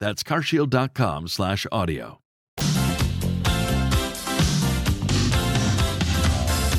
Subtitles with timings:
[0.00, 2.20] That's carshield.com slash audio.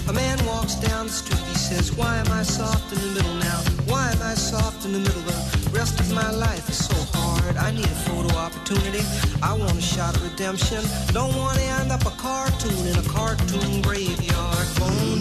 [0.08, 3.36] A man walks down the street, he says, Why am I soft in the middle
[3.36, 3.60] now?
[3.88, 5.22] Why am I soft in the middle?
[5.22, 7.58] The rest of my life is so hard.
[7.58, 9.04] I need a photo opportunity.
[9.42, 10.84] I want a shot redemption.
[11.08, 14.68] Don't want to end up a cartoon in a cartoon graveyard.
[14.80, 15.20] Bone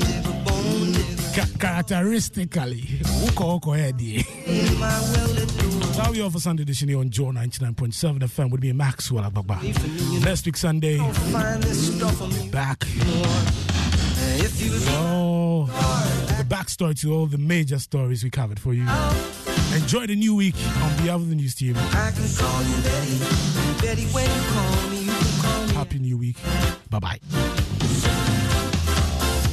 [1.58, 3.76] characteristically, uko uko
[4.78, 5.96] my well-lit.
[5.96, 9.58] Now we offer Sunday edition here on Joy 99.7 FM with me, Maxwell Ababa.
[10.22, 10.98] Next week, Sunday,
[12.50, 12.84] back.
[14.88, 15.66] Oh,
[16.36, 18.86] the backstory to all the major stories we covered for you.
[19.74, 21.74] Enjoy the new week on behalf of the news team.
[25.74, 26.36] Happy new week.
[26.90, 28.35] Bye bye.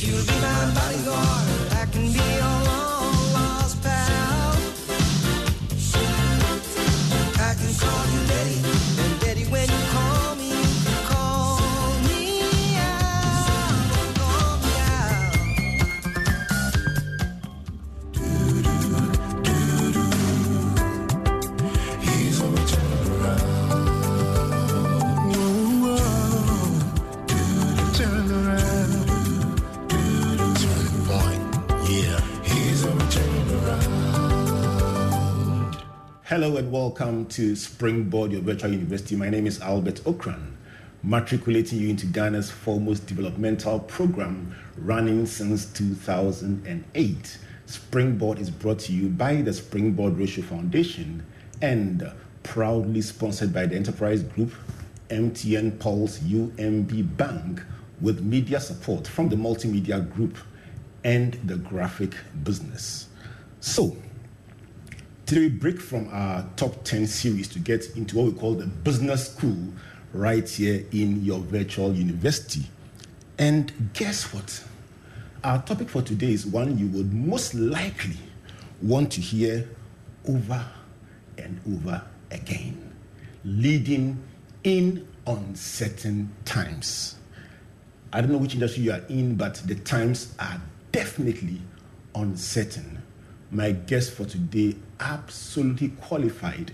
[0.00, 2.87] If you'll be my bodyguard, I can be your long
[36.40, 39.16] Hello and welcome to Springboard, your virtual university.
[39.16, 40.52] My name is Albert Ocran,
[41.02, 47.38] matriculating you into Ghana's foremost developmental program running since 2008.
[47.66, 51.26] Springboard is brought to you by the Springboard Ratio Foundation
[51.60, 52.08] and
[52.44, 54.52] proudly sponsored by the Enterprise Group,
[55.10, 57.64] MTN Pulse UMB Bank,
[58.00, 60.38] with media support from the Multimedia Group
[61.02, 63.08] and the graphic business.
[63.58, 63.96] So,
[65.28, 68.64] Today we break from our top 10 series to get into what we call the
[68.64, 69.74] business school
[70.14, 72.62] right here in your virtual university.
[73.38, 74.64] And guess what?
[75.44, 78.16] Our topic for today is one you would most likely
[78.80, 79.68] want to hear
[80.26, 80.64] over
[81.36, 82.94] and over again.
[83.44, 84.18] Leading
[84.64, 87.16] in uncertain times.
[88.14, 90.58] I don't know which industry you are in, but the times are
[90.90, 91.60] definitely
[92.14, 92.97] uncertain.
[93.50, 96.72] My guest for today absolutely qualified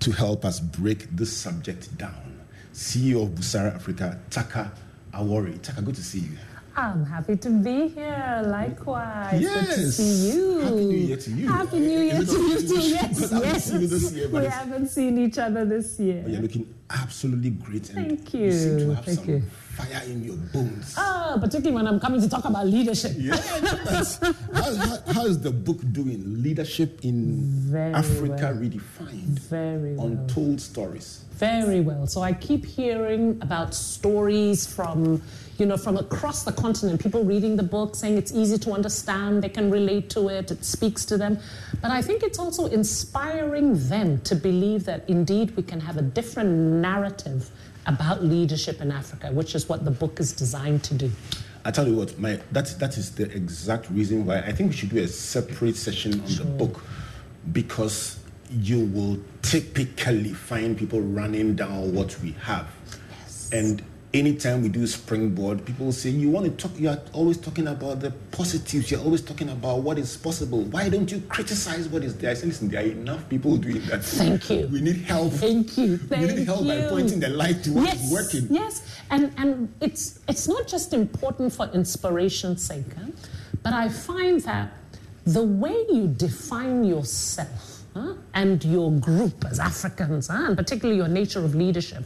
[0.00, 2.40] to help us break this subject down.
[2.72, 4.72] CEO of Busara Africa, Taka
[5.12, 5.60] Awori.
[5.60, 6.38] Taka, good to see you.
[6.76, 8.42] I'm happy to be here.
[8.46, 9.40] Likewise.
[9.40, 9.66] yes.
[9.68, 10.58] Good to see you.
[10.60, 11.48] Happy New Year to you.
[11.48, 12.80] Happy New Year to you too.
[12.80, 13.64] Yes, because I haven't yes.
[13.64, 16.24] seen you this year, but we haven't seen each other this year.
[16.26, 17.90] Oh, you're looking absolutely great.
[17.90, 19.42] And Thank You You seem to have Thank some you.
[19.76, 20.94] fire in your bones.
[20.96, 23.12] Ah, particularly when I'm coming to talk about leadership.
[23.16, 24.18] Yeah, that's-
[24.54, 26.42] how, how, how is the book doing?
[26.42, 28.54] Leadership in Very Africa well.
[28.54, 29.38] Redefined.
[29.50, 30.06] Very well.
[30.06, 31.24] Untold stories.
[31.32, 32.06] Very well.
[32.06, 35.20] So I keep hearing about stories from,
[35.58, 37.02] you know, from across the continent.
[37.02, 40.64] People reading the book saying it's easy to understand, they can relate to it, it
[40.64, 41.38] speaks to them.
[41.82, 46.02] But I think it's also inspiring them to believe that indeed we can have a
[46.02, 46.50] different
[46.84, 47.50] narrative
[47.86, 51.10] about leadership in Africa, which is what the book is designed to do.
[51.64, 54.76] I tell you what, my that that is the exact reason why I think we
[54.76, 56.82] should do a separate session on the book
[57.52, 58.18] because
[58.50, 62.68] you will typically find people running down what we have.
[63.10, 63.50] Yes.
[63.52, 63.82] And
[64.14, 68.00] anytime we do springboard, people say, You want to talk, you are always talking about
[68.00, 70.62] the positives, you're always talking about what is possible.
[70.62, 72.30] Why don't you criticize what is there?
[72.30, 74.04] I say, Listen, there are enough people doing that.
[74.04, 74.68] Thank you.
[74.74, 75.32] We need help.
[75.32, 75.98] Thank you.
[75.98, 78.46] Thank we need help by pointing the light to what is yes, working.
[78.54, 83.10] Yes, and and it's it's not just important for inspiration's sake, huh?
[83.62, 84.72] but I find that
[85.26, 91.08] the way you define yourself huh, and your group as Africans, huh, and particularly your
[91.08, 92.04] nature of leadership,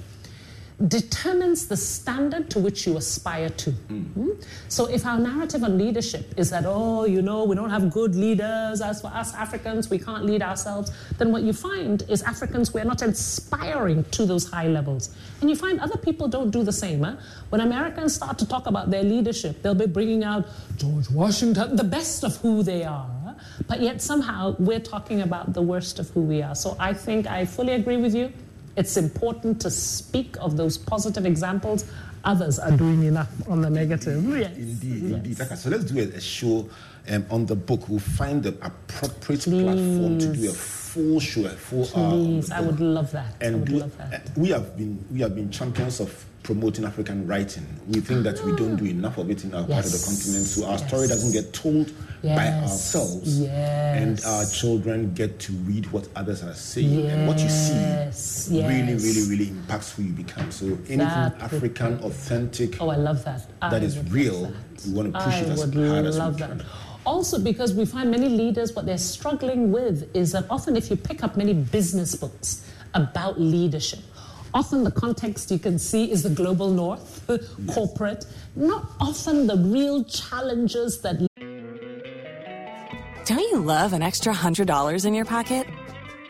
[0.86, 3.72] determines the standard to which you aspire to.
[3.72, 4.30] Hmm?
[4.68, 8.14] So if our narrative on leadership is that, oh, you know, we don't have good
[8.14, 12.72] leaders, as for us Africans, we can't lead ourselves, then what you find is Africans,
[12.72, 15.14] we're not aspiring to those high levels.
[15.40, 17.02] And you find other people don't do the same.
[17.02, 17.16] Huh?
[17.48, 20.46] When Americans start to talk about their leadership, they'll be bringing out
[20.76, 23.36] George Washington, the best of who they are.
[23.66, 26.54] But yet somehow we're talking about the worst of who we are.
[26.54, 28.32] So I think I fully agree with you.
[28.78, 31.84] It's important to speak of those positive examples.
[32.22, 34.22] Others are doing enough on the negative.
[34.24, 34.56] Yes.
[34.56, 35.12] Indeed, Yes.
[35.14, 35.40] indeed.
[35.40, 36.68] Okay, so let's do a, a show
[37.10, 37.88] um, on the book.
[37.88, 42.10] We'll find the appropriate platform to do a full show, a full hour.
[42.12, 43.34] Please, I would love that.
[43.40, 44.14] I and would do, love that.
[44.14, 47.66] uh, we have been we have been champions of promoting African writing.
[47.88, 50.46] We think that we don't do enough of it in our part of the continent,
[50.46, 51.88] so our story doesn't get told
[52.22, 52.62] by Yes.
[52.96, 57.74] ourselves, and our children get to read what others are saying, and what you see
[57.74, 60.50] Yes, really, really, really impacts who you become.
[60.50, 63.42] So anything That African, authentic, Oh, I love that.
[63.60, 64.86] I that is real, that.
[64.86, 66.58] we want to push I it as hard as we can.
[66.58, 66.66] that.
[67.04, 70.96] Also, because we find many leaders, what they're struggling with is that often if you
[70.96, 74.00] pick up many business books about leadership,
[74.54, 77.24] often the context you can see is the global north,
[77.74, 78.24] corporate,
[78.56, 81.18] not often the real challenges that
[83.24, 85.66] Don't you love an extra $100 in your pocket?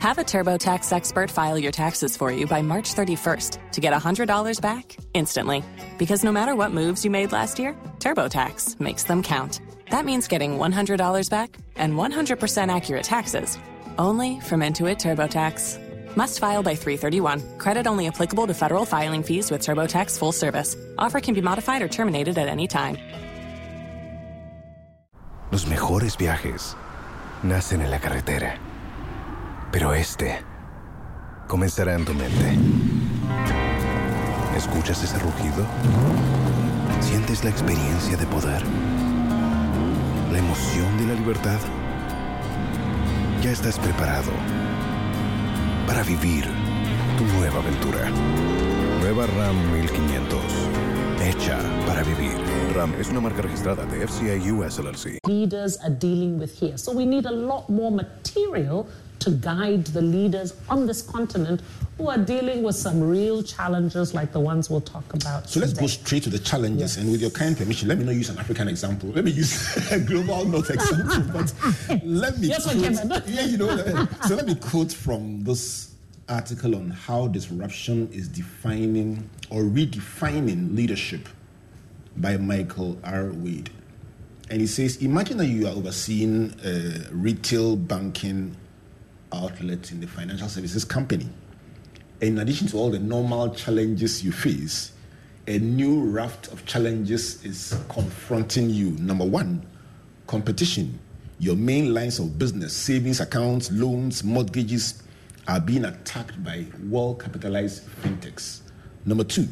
[0.01, 4.61] Have a TurboTax expert file your taxes for you by March 31st to get $100
[4.61, 5.65] back instantly.
[5.99, 9.61] Because no matter what moves you made last year, TurboTax makes them count.
[9.91, 13.59] That means getting $100 back and 100% accurate taxes
[13.99, 15.88] only from Intuit TurboTax.
[16.19, 17.59] Must file by 331.
[17.59, 20.77] Credit only applicable to federal filing fees with TurboTax full service.
[20.99, 22.99] Offer can be modified or terminated at any time.
[25.53, 26.77] Los mejores viajes
[27.45, 28.59] nacen en la carretera.
[29.71, 30.45] Pero este
[31.47, 32.59] comenzará en tu mente.
[34.57, 35.65] ¿Escuchas ese rugido?
[37.01, 38.63] ¿Sientes la experiencia de poder?
[40.33, 41.61] ¿La emoción de la libertad?
[43.41, 44.33] Ya estás preparado
[45.89, 46.45] para vivir
[47.17, 48.11] tu nueva aventura.
[49.01, 50.39] Nueva RAM 1500.
[51.19, 52.37] Hecha para vivir.
[52.75, 55.19] RAM es una marca registrada de FCI US LLC.
[55.27, 56.77] leaders are dealing with here.
[56.77, 58.87] So we need a lot more material
[59.21, 61.61] to guide the leaders on this continent
[61.97, 65.49] who are dealing with some real challenges like the ones we'll talk about.
[65.51, 66.97] So let's go straight to the challenges.
[66.97, 69.11] And with your kind permission, let me not use an African example.
[69.11, 71.23] Let me use a global north example.
[71.33, 71.53] But
[72.05, 73.69] let me Yes, quote, yeah, you know.
[73.71, 75.95] uh, So let me quote from this
[76.29, 81.29] article on how disruption is defining or redefining leadership
[82.19, 83.31] by Michael R.
[83.33, 83.71] Wade.
[84.51, 88.57] And he says, imagine that you are overseeing a retail banking
[89.33, 91.29] outlet in the financial services company.
[92.21, 94.93] In addition to all the normal challenges you face,
[95.47, 98.91] a new raft of challenges is confronting you.
[98.99, 99.65] Number one,
[100.27, 100.99] competition.
[101.39, 105.03] Your main lines of business, savings accounts, loans, mortgages,
[105.47, 108.61] are being attacked by well capitalized fintechs.
[109.07, 109.49] Number two,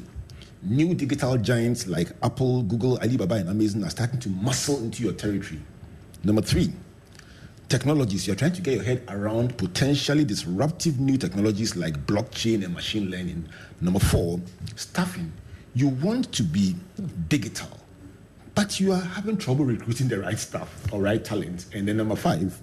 [0.62, 5.12] new digital giants like Apple, Google, Alibaba, and Amazon are starting to muscle into your
[5.12, 5.60] territory.
[6.24, 6.72] Number three,
[7.68, 8.26] technologies.
[8.26, 13.10] You're trying to get your head around potentially disruptive new technologies like blockchain and machine
[13.10, 13.48] learning.
[13.80, 14.40] Number four,
[14.76, 15.32] staffing.
[15.74, 16.76] You want to be
[17.28, 17.68] digital,
[18.54, 21.66] but you are having trouble recruiting the right staff or right talent.
[21.74, 22.58] And then number five,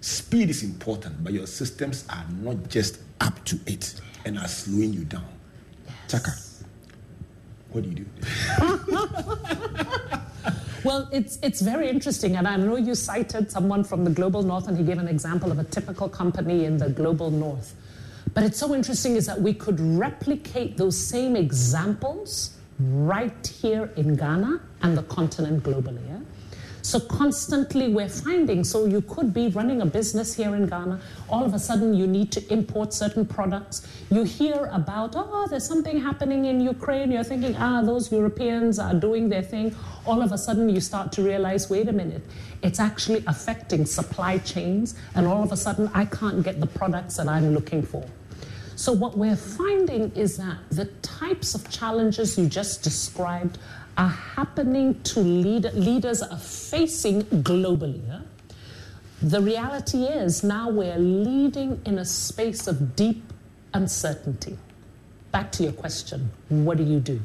[0.00, 4.92] speed is important, but your systems are not just up to it and are slowing
[4.92, 5.26] you down.
[6.06, 6.30] Taka,
[7.70, 8.06] what do you do?
[10.84, 14.68] Well, it's, it's very interesting, and I know you cited someone from the global north,
[14.68, 17.74] and he gave an example of a typical company in the global north.
[18.34, 24.16] But it's so interesting is that we could replicate those same examples right here in
[24.16, 26.06] Ghana and the continent globally.
[26.08, 26.18] yeah?
[26.86, 31.00] So constantly we're finding, so you could be running a business here in Ghana.
[31.28, 33.88] All of a sudden you need to import certain products.
[34.08, 37.10] You hear about, oh, there's something happening in Ukraine.
[37.10, 39.74] You're thinking, ah, those Europeans are doing their thing.
[40.06, 42.22] All of a sudden you start to realize, wait a minute,
[42.62, 44.94] it's actually affecting supply chains.
[45.16, 48.06] And all of a sudden I can't get the products that I'm looking for.
[48.76, 53.56] So, what we're finding is that the types of challenges you just described
[53.96, 58.22] are happening to lead, leaders are facing globally.
[59.22, 63.32] The reality is now we're leading in a space of deep
[63.72, 64.58] uncertainty.
[65.32, 67.20] Back to your question what do you do?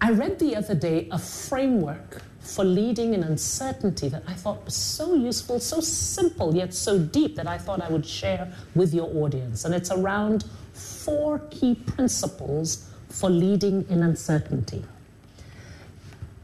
[0.00, 4.74] I read the other day a framework for leading in uncertainty that I thought was
[4.74, 9.08] so useful, so simple, yet so deep that I thought I would share with your
[9.16, 9.64] audience.
[9.64, 10.44] And it's around
[10.74, 14.84] four key principles for leading in uncertainty.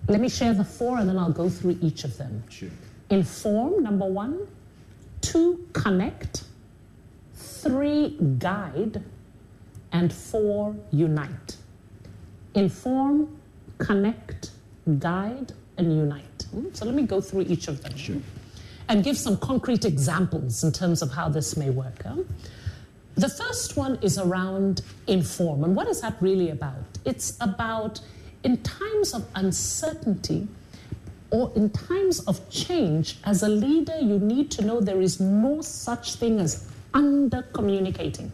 [0.09, 2.45] Let me share the four and then I'll go through each of them.
[2.49, 2.71] Sure.
[3.11, 4.47] Inform, number one.
[5.21, 6.45] Two, connect.
[7.35, 9.03] Three, guide.
[9.93, 11.57] And four, unite.
[12.55, 13.39] Inform,
[13.79, 14.51] connect,
[14.99, 16.47] guide, and unite.
[16.51, 16.67] Hmm?
[16.73, 17.97] So let me go through each of them.
[17.97, 18.17] Sure.
[18.89, 22.03] And give some concrete examples in terms of how this may work.
[23.17, 25.65] The first one is around inform.
[25.65, 26.85] And what is that really about?
[27.05, 28.01] It's about
[28.45, 30.49] in times of uncertainty
[31.31, 35.61] or in times of change, as a leader, you need to know there is no
[35.61, 38.33] such thing as under communicating.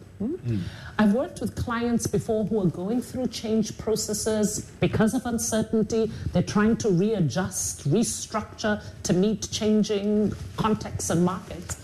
[0.99, 6.13] I've worked with clients before who are going through change processes because of uncertainty.
[6.33, 11.77] They're trying to readjust, restructure to meet changing contexts and markets.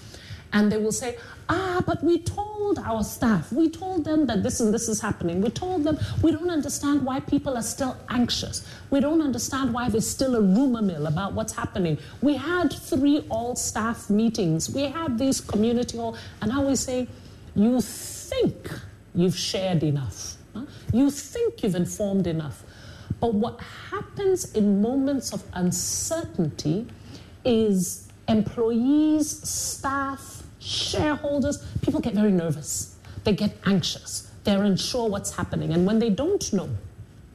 [0.53, 1.17] And they will say,
[1.53, 5.41] Ah, but we told our staff, we told them that this and this is happening.
[5.41, 8.65] We told them we don't understand why people are still anxious.
[8.91, 11.99] We don't understand why there's still a rumor mill about what's happening.
[12.23, 17.09] We had three all staff meetings, we had these community hall, and I always say,
[17.57, 17.81] you
[18.31, 18.71] think
[19.15, 20.65] you've shared enough, huh?
[20.93, 22.63] you think you've informed enough.
[23.21, 23.61] But what
[23.91, 26.87] happens in moments of uncertainty
[27.45, 32.97] is employees, staff, shareholders, people get very nervous.
[33.25, 34.31] They get anxious.
[34.45, 35.73] They're unsure what's happening.
[35.73, 36.71] And when they don't know,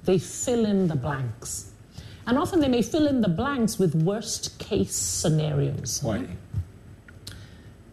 [0.05, 1.71] they fill in the blanks.
[2.27, 6.01] And often they may fill in the blanks with worst case scenarios.
[6.01, 6.25] Why?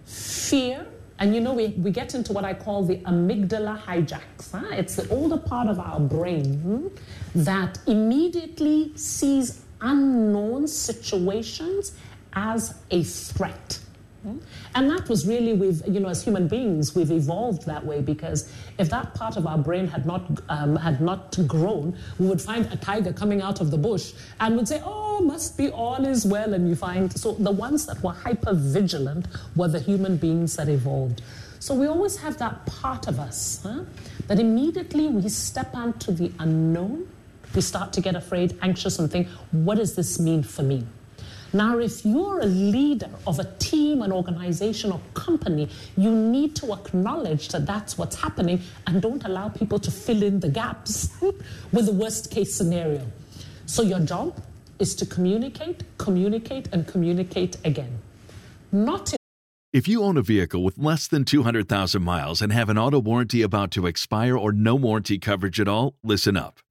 [0.07, 0.87] Fear,
[1.23, 4.51] and you know, we, we get into what I call the amygdala hijacks.
[4.51, 4.67] Huh?
[4.73, 6.91] It's the older part of our brain
[7.37, 11.93] that immediately sees unknown situations
[12.33, 13.79] as a threat.
[14.23, 14.39] Hmm?
[14.77, 18.53] And that was really, we've, you know, as human beings, we've evolved that way because
[18.79, 22.67] if that part of our brain had not, um, had not grown, we would find
[22.67, 26.25] a tiger coming out of the bush and would say, oh, must be all is
[26.25, 26.55] well.
[26.55, 29.27] And you find, so the ones that were hyper vigilant
[29.57, 31.23] were the human beings that evolved.
[31.59, 33.85] So we always have that part of us huh,
[34.29, 37.09] that immediately we step onto the unknown,
[37.55, 40.87] we start to get afraid, anxious, and think, what does this mean for me?
[41.55, 45.69] Now, if you're a leader of a team, an organization, or company,
[45.99, 50.41] you need to acknowledge that that's what's happening and don't allow people to fill in
[50.41, 51.11] the gaps
[51.73, 53.07] with the worst case scenario.
[53.67, 54.41] So, your job
[54.79, 58.01] is to communicate, communicate, and communicate again.
[58.73, 59.15] Not
[59.75, 63.43] If you own a vehicle with less than 200,000 miles and have an auto warranty
[63.43, 66.61] about to expire or no warranty coverage at all, listen up.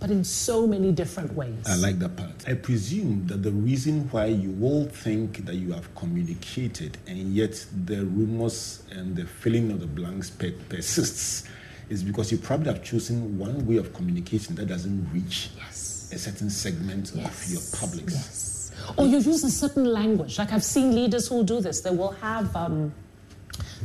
[0.00, 1.54] but in so many different ways.
[1.66, 2.44] I like that part.
[2.48, 7.64] I presume that the reason why you all think that you have communicated and yet
[7.84, 11.44] the rumors and the filling of the blanks per- persists
[11.88, 16.10] is because you probably have chosen one way of communication that doesn't reach Yes.
[16.12, 18.04] a certain segment of your public.
[18.10, 18.70] Yes.
[18.96, 20.38] Or you use a certain language.
[20.38, 21.80] Like I've seen leaders who do this.
[21.80, 22.92] They will have, um,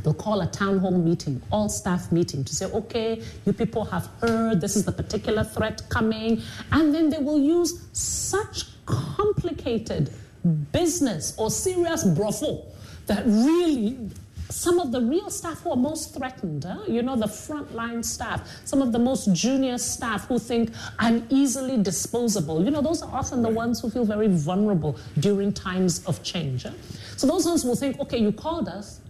[0.02, 4.08] they'll call a town hall meeting, all staff meeting to say, okay, you people have
[4.20, 6.42] heard this is the particular threat coming.
[6.72, 10.10] And then they will use such complicated
[10.72, 12.74] business or serious brothel
[13.06, 13.98] that really
[14.50, 16.78] some of the real staff who are most threatened, huh?
[16.86, 21.82] you know, the frontline staff, some of the most junior staff who think I'm easily
[21.82, 22.64] disposable.
[22.64, 26.64] You know, those are often the ones who feel very vulnerable during times of change.
[26.64, 26.72] huh?
[27.16, 29.00] So those ones will think, okay, you called us,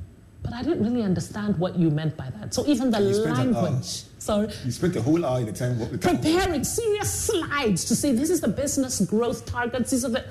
[0.45, 2.55] but I didn't really understand what you meant by that.
[2.55, 3.63] So even the You spent an hour.
[3.63, 4.03] language.
[4.19, 4.49] Sorry.
[4.65, 5.79] You spent a whole hour in the time.
[5.79, 9.91] The time Preparing serious slides to say this is the business growth targets.
[9.91, 10.25] These are the.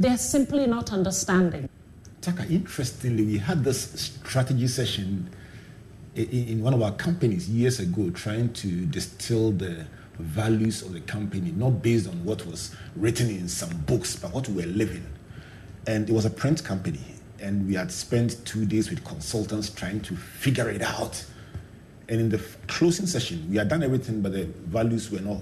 [0.00, 1.68] They're simply not understanding.
[2.20, 3.80] Taka, interestingly, we had this
[4.24, 5.28] strategy session
[6.16, 6.22] i- i-
[6.52, 9.84] in one of our companies years ago, trying to distill the
[10.18, 14.48] values of the company, not based on what was written in some books, but what
[14.48, 15.04] we were living.
[15.86, 17.00] And it was a print company,
[17.44, 21.24] and we had spent two days with consultants trying to figure it out.
[22.08, 25.40] And in the f- closing session, we had done everything, but the values were not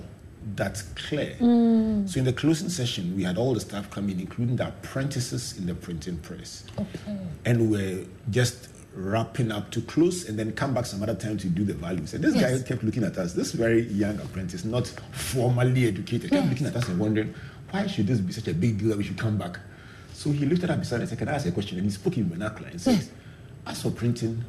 [0.57, 1.37] that clear.
[1.39, 2.09] Mm.
[2.09, 5.57] So in the closing session, we had all the staff come in, including the apprentices
[5.59, 6.65] in the printing press.
[6.79, 7.17] Okay.
[7.45, 11.47] And we're just wrapping up to close and then come back some other time to
[11.49, 12.15] do the values.
[12.15, 12.61] And this Yes.
[12.61, 16.51] guy kept looking at us, this very young apprentice, not formally educated, kept Yes.
[16.51, 17.33] looking at us and wondering,
[17.71, 19.59] why should this be such a big deal that we should come back?
[20.23, 21.79] So he lifted up his hand and said, Can I ask a question?
[21.79, 23.11] And he spoke in vernacular and said, Yes.
[23.67, 24.45] As for printing,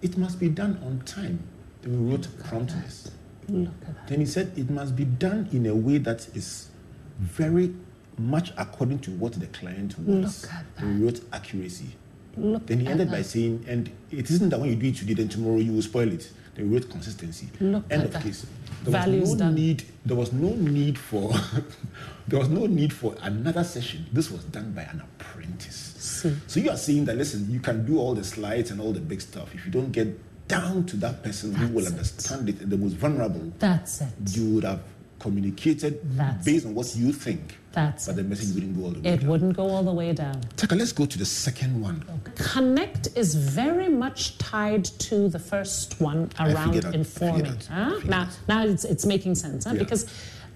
[0.00, 1.38] it must be done on time.
[1.82, 3.10] Then we wrote promptness.
[3.46, 4.08] Look at that.
[4.08, 6.70] Then he said it must be done in a way that is
[7.18, 7.74] very
[8.16, 10.44] much according to what the client wants.
[10.44, 11.94] Look at Then we wrote accuracy.
[12.36, 13.16] Look Then he ended uh-uh.
[13.16, 15.82] by saying, and it isn't that when you do it today, then tomorrow you will
[15.82, 16.30] spoil it.
[16.54, 17.48] Then we wrote consistency.
[17.60, 18.22] Look End of that.
[18.22, 18.46] case.
[18.84, 19.54] There Values was no done.
[19.54, 19.82] need.
[20.04, 21.32] There was no need for.
[22.28, 24.06] there was no need for another session.
[24.12, 25.94] This was done by an apprentice.
[25.98, 26.36] See.
[26.46, 29.00] So you are saying that listen, you can do all the slides and all the
[29.00, 29.54] big stuff.
[29.54, 32.30] If you don't get down to that person who will That's it.
[32.30, 34.08] understand it, the most vulnerable, That's it.
[34.30, 34.80] you would have
[35.18, 37.56] communicated That's based on what you think.
[37.72, 39.28] That's but the message wouldn't go all the way It down.
[39.28, 40.40] wouldn't go all the way down.
[40.56, 42.02] Taka, let's go to the second one.
[42.36, 47.58] Connect is very much tied to the first one around informing.
[47.70, 48.00] huh?
[48.06, 49.72] Now, now it's, it's making sense huh?
[49.74, 49.80] Yeah.
[49.80, 50.06] because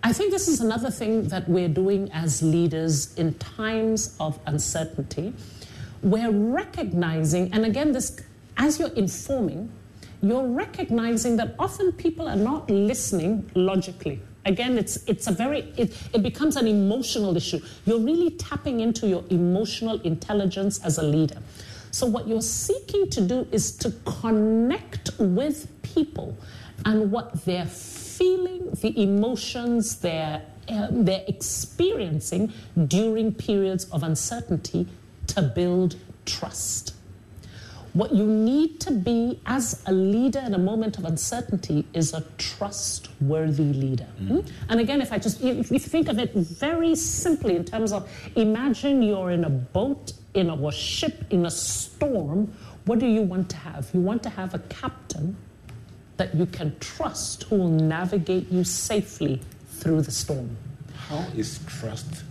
[0.02, 5.34] I think this is another thing that we're doing as leaders in times of uncertainty.
[6.02, 8.18] We're recognizing, and again, this
[8.56, 9.70] as you're informing,
[10.22, 14.20] you're recognizing that often people are not listening logically.
[14.46, 17.60] Again, it's it's a very it, it becomes an emotional issue.
[17.84, 21.38] You're really tapping into your emotional intelligence as a leader.
[21.90, 26.36] So what you're seeking to do is to connect with people
[26.84, 32.52] and what they're feeling, the emotions they're uh, they're experiencing
[32.86, 34.86] during periods of uncertainty
[35.26, 36.94] to build trust.
[37.92, 42.24] What you need to be as a leader in a moment of uncertainty is a
[42.38, 44.04] trustworthy leader.
[44.04, 44.40] Hmm?
[44.68, 47.92] And again, if I just if if you think of it very simply in terms
[47.92, 52.52] of imagine you're in a boat in a ship in a storm,
[52.84, 53.90] what do you want to have?
[53.92, 55.36] You want to have a captain
[56.16, 60.56] that you can trust who will navigate you safely through the storm.
[61.08, 62.22] How is trust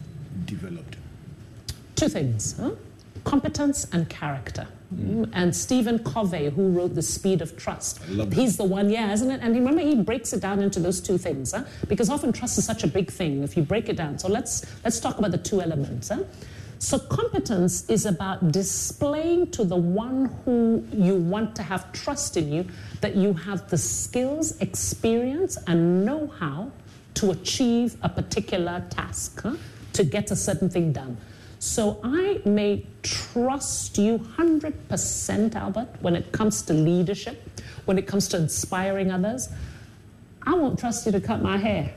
[0.45, 0.95] developed?
[1.95, 2.71] Two things huh?
[3.25, 4.67] competence and character.
[4.95, 8.01] Mm, And Stephen Covey, who wrote The Speed of Trust,
[8.33, 9.39] he's the one, yeah, isn't it?
[9.41, 11.63] And remember, he breaks it down into those two things, huh?
[11.87, 14.17] because often trust is such a big thing if you break it down.
[14.17, 16.09] So let's, let's talk about the two elements.
[16.09, 16.23] Huh?
[16.81, 22.51] So, competence is about displaying to the one who you want to have trust in
[22.53, 22.65] you
[23.01, 26.71] that you have the skills, experience, and know how
[27.15, 29.55] to achieve a particular task, huh?
[29.91, 31.17] to get a certain thing done.
[31.59, 37.41] So I may trust you 100%, Albert, when it comes to leadership,
[37.85, 39.49] when it comes to inspiring others.
[40.43, 41.93] I won't trust you to cut my hair.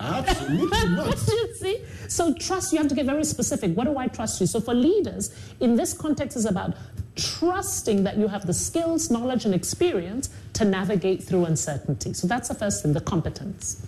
[0.00, 1.28] Absolutely not.
[1.28, 1.84] you see?
[2.08, 3.76] So trust, you have to get very specific.
[3.76, 4.46] What do I trust you?
[4.48, 6.74] So for leaders, in this context is about
[7.14, 12.14] trusting that you have the skills, knowledge, and experience to navigate through uncertainty.
[12.14, 13.86] So that's the first thing, the competence.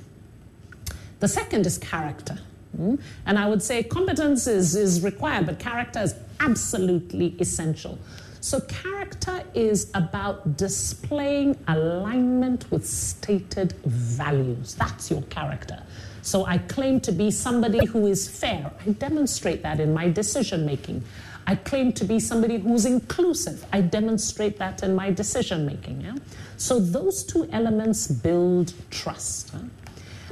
[1.18, 2.38] The second is character.
[2.76, 7.98] And I would say competence is, is required, but character is absolutely essential.
[8.42, 14.74] So, character is about displaying alignment with stated values.
[14.76, 15.83] That's your character.
[16.22, 18.72] So, I claim to be somebody who is fair.
[18.87, 21.04] I demonstrate that in my decision making.
[21.46, 23.66] I claim to be somebody who's inclusive.
[23.74, 26.00] I demonstrate that in my decision making.
[26.00, 26.16] Yeah?
[26.56, 29.50] So, those two elements build trust.
[29.50, 29.59] huh?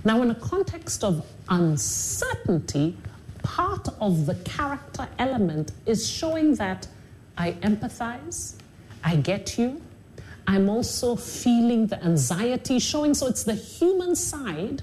[0.04, 2.96] Now, in a context of uncertainty,
[3.42, 6.87] part of the character element is showing that
[7.37, 8.54] I empathize,
[9.02, 9.80] I get you,
[10.46, 13.14] I'm also feeling the anxiety showing.
[13.14, 14.82] So it's the human side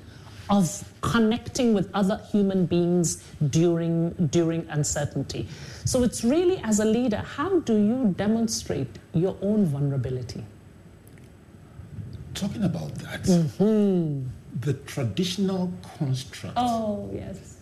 [0.50, 5.48] of connecting with other human beings during, during uncertainty.
[5.86, 10.44] So it's really, as a leader, how do you demonstrate your own vulnerability?
[12.36, 14.28] Talking about that, Mm-hmm.
[14.60, 17.58] The traditional construct Oh, yes.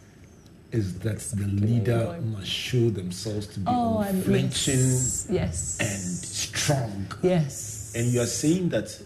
[0.71, 5.77] is that the leader must show themselves to be Oh, and unflinching yes, yes.
[5.79, 5.89] and
[6.25, 7.07] strong.
[7.21, 7.93] Yes.
[7.95, 8.99] And you are saying that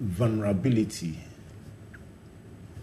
[0.00, 1.18] vulnerability,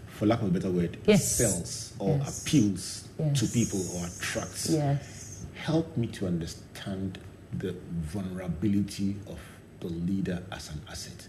[0.06, 1.36] for lack of a better word, Yes.
[1.36, 2.42] sells or Yes.
[2.42, 4.70] appeals to people or attracts.
[4.70, 5.44] Yes.
[5.54, 7.18] Help me to understand
[7.56, 7.74] the
[8.12, 9.38] vulnerability of
[9.80, 11.28] the leader as an asset.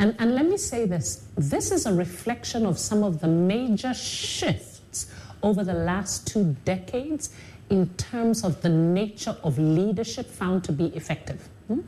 [0.00, 3.92] And, and let me say this this is a reflection of some of the major
[3.92, 7.30] shifts over the last two decades
[7.68, 11.48] in terms of the nature of leadership found to be effective.
[11.68, 11.80] Hmm?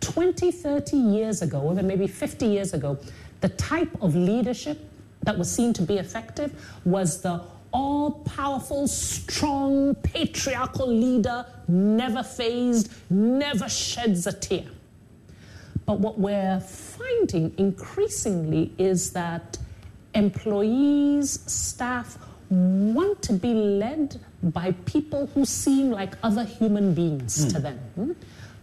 [0.00, 2.96] 20, 30 years ago, or maybe 50 years ago,
[3.40, 4.78] the type of leadership
[5.24, 6.52] that was seen to be effective
[6.84, 7.42] was the
[7.72, 14.64] all powerful, strong, patriarchal leader, never phased, never sheds a tear.
[15.88, 19.56] But what we're finding increasingly is that
[20.14, 22.18] employees, staff
[22.50, 27.78] want to be led by people who seem like other human beings to them.
[27.94, 28.12] hmm?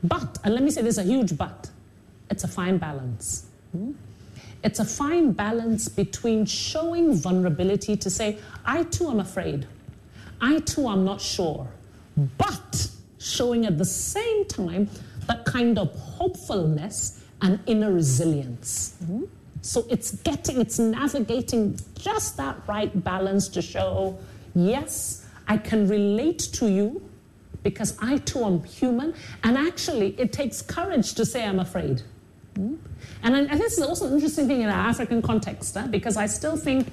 [0.03, 1.71] But, and let me say there's a huge but,
[2.29, 3.47] it's a fine balance.
[4.63, 9.65] It's a fine balance between showing vulnerability to say, I too am afraid.
[10.39, 11.67] I too am not sure.
[12.37, 14.87] But showing at the same time
[15.27, 18.93] that kind of hopefulness and inner resilience.
[19.03, 19.27] Mhm.
[19.61, 24.17] So it's getting, it's navigating just that right balance to show,
[24.53, 27.01] yes, I can relate to you
[27.63, 29.13] because I too am human.
[29.43, 32.03] And actually, it takes courage to say I'm afraid.
[32.55, 32.77] Mm?
[33.23, 36.15] And, I- and this is also an interesting thing in our African context, eh, because
[36.15, 36.87] I still think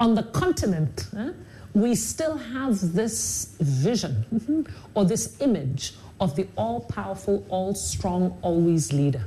[0.00, 1.30] on the continent, eh,
[1.74, 8.38] we still have this vision mhm, or this image of the all powerful, all strong,
[8.42, 9.24] always leader.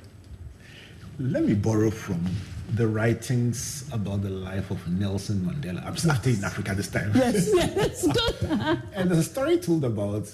[1.19, 2.25] Let me borrow from
[2.73, 5.86] the writings about the life of Nelson Mandela.
[5.86, 7.12] I'm starting in Africa this time.
[7.13, 8.49] Yes, yes, good.
[8.93, 10.27] and there's a story told about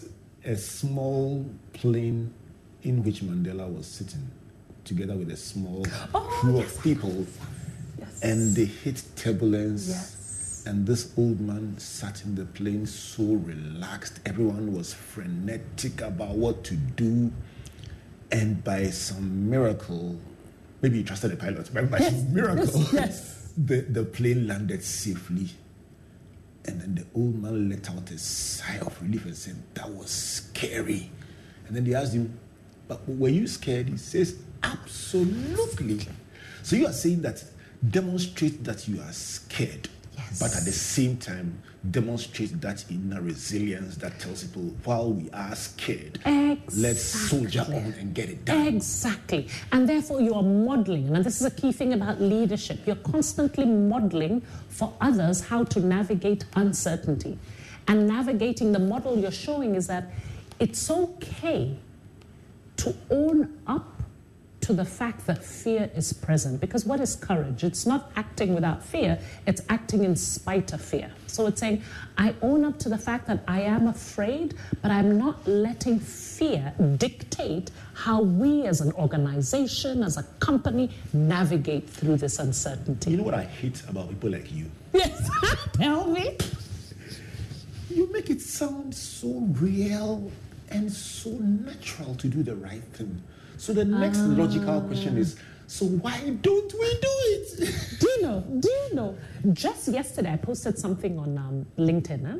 [0.46, 1.44] a small
[1.74, 2.32] plane
[2.84, 4.30] in which Mandela was sitting
[4.86, 7.26] together with a small Oh, crew of people,
[8.22, 10.16] and they hit turbulence.
[10.66, 14.20] And this old man sat in the plane so relaxed.
[14.26, 17.32] Everyone was frenetic about what to do.
[18.32, 20.20] And by some miracle,
[20.82, 23.38] maybe he trusted the pilot, but by Yes, some miracle, yes, yes.
[23.58, 25.50] The, the plane landed safely.
[26.66, 30.10] And then the old man let out a sigh of relief and said, That was
[30.10, 31.12] scary.
[31.68, 32.38] And then they asked him,
[32.88, 33.90] But were you scared?
[33.90, 36.08] He says, Absolutely.
[36.64, 37.44] So you are saying that
[37.90, 39.90] demonstrate that you are scared,
[40.40, 45.56] but at the same time, demonstrate that inner resilience that tells people, while we are
[45.56, 46.20] scared,
[46.76, 48.68] let's soldier on and get it done.
[48.68, 49.48] Exactly.
[49.72, 52.80] And therefore, you are modeling, and this is a key thing about leadership.
[52.86, 57.40] You're constantly modeling for others how to navigate uncertainty.
[57.88, 60.12] And navigating the model you're showing is that
[60.60, 61.76] it's okay
[62.78, 63.91] to own up
[64.72, 66.62] to the fact that fear is present.
[66.62, 67.66] Because what is courage?
[67.66, 71.12] It's not acting without fear, it's acting in spite of fear.
[71.28, 71.84] So it's saying,
[72.18, 76.74] I own up to the fact that I am afraid, but I'm not letting fear
[76.98, 83.12] dictate how we as an organization, as a company, navigate through this uncertainty.
[83.12, 84.72] You know what I hate about people like you?
[84.94, 85.30] Yes,
[85.74, 86.38] tell me.
[87.90, 89.28] You make it sound so
[89.60, 90.32] real
[90.70, 93.22] and so natural to do the right thing.
[93.62, 95.36] So the next logical question is
[95.68, 97.76] so why don't we do it?
[98.00, 98.44] Do you know?
[98.60, 99.16] Do you know?
[99.54, 102.26] Just yesterday, I posted something on um, LinkedIn.
[102.26, 102.38] Huh?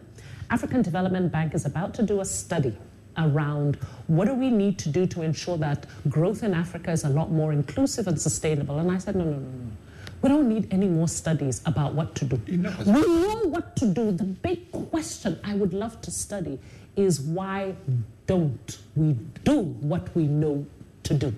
[0.50, 2.76] African Development Bank is about to do a study
[3.20, 3.76] around
[4.08, 7.30] what do we need to do to ensure that growth in Africa is a lot
[7.30, 8.80] more inclusive and sustainable.
[8.80, 9.72] And I said, no, no, no, no.
[10.24, 12.42] We don't need any more studies about what to do.
[12.48, 14.12] Enough We know what to do.
[14.12, 16.58] The big question I would love to study
[16.96, 17.76] is why
[18.26, 20.66] don't we do what we know
[21.04, 21.34] to do?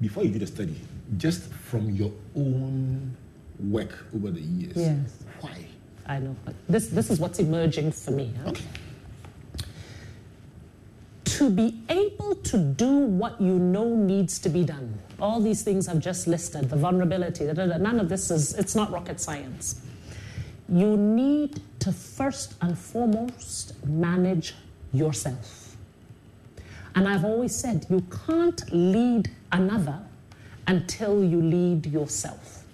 [0.00, 0.76] Before you do the study,
[1.16, 3.16] just from your own
[3.58, 4.98] work over the years, Yes.
[5.40, 5.56] why?
[6.06, 8.32] I know, but this, this is what's emerging for me.
[8.42, 8.50] huh?
[8.50, 8.64] Okay.
[11.24, 15.86] To be able to do what you know needs to be done, all these things
[15.86, 19.20] I've just listed, the vulnerability, da, da, da, none of this is, it's not rocket
[19.20, 19.80] science.
[20.68, 24.54] You need to first and foremost manage
[24.92, 25.67] yourself.
[26.98, 30.00] And I've always said you can't lead another
[30.66, 32.64] until you lead yourself.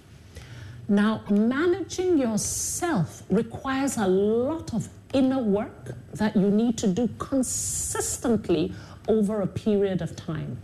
[0.88, 8.72] Now, managing yourself requires a lot of inner work that you need to do consistently
[9.08, 10.56] over a period of time.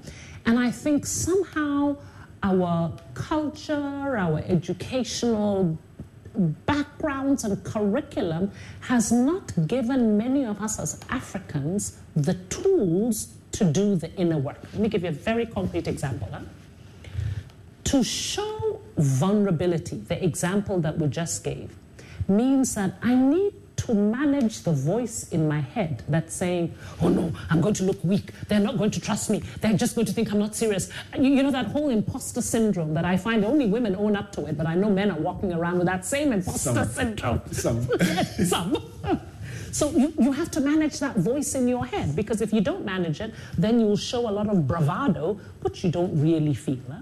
[0.46, 1.99] And I think somehow
[2.42, 5.77] our culture, our educational
[6.64, 13.97] backgrounds and curriculum has not given many of us as Africans the tools to do
[13.97, 14.59] the inner work.
[14.73, 16.29] Let me give you a very concrete example.
[16.31, 16.41] Huh?
[17.85, 21.75] To show vulnerability, the example that we just gave,
[22.29, 27.33] means that I need to manage the voice in my head that's saying, oh no,
[27.49, 28.33] I'm going to look weak.
[28.49, 29.43] They're not going to trust me.
[29.61, 30.91] They're just going to think I'm not serious.
[31.17, 34.47] You, you know, that whole imposter syndrome that I find only women own up to
[34.47, 36.89] it, but I know men are walking around with that same imposter Some.
[36.89, 37.43] syndrome.
[37.45, 37.89] Oh, some.
[38.45, 38.77] Some.
[39.73, 42.85] So you, you have to manage that voice in your head because if you don't
[42.85, 46.81] manage it, then you'll show a lot of bravado, which you don't really feel.
[46.91, 47.01] Huh?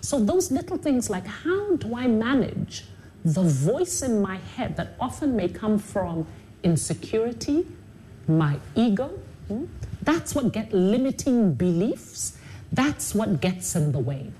[0.00, 2.84] So those little things like how do I manage
[3.24, 6.26] the voice in my head that often may come from
[6.62, 7.66] insecurity,
[8.26, 9.08] my ego,
[9.48, 9.64] hmm?
[10.02, 12.38] that's what get limiting beliefs.
[12.72, 14.30] That's what gets in the way.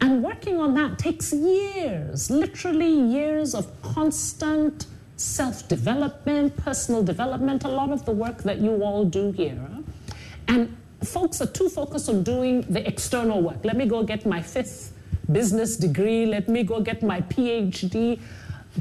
[0.00, 4.86] And working on that takes years, literally years of constant
[5.20, 9.60] self development, personal development, a lot of the work that you all do here.
[10.48, 13.58] And folks are too focused on doing the external work.
[13.62, 14.92] Let me go get my fifth
[15.30, 18.18] business degree, let me go get my PhD.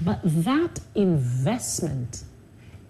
[0.06, 2.24] But that investment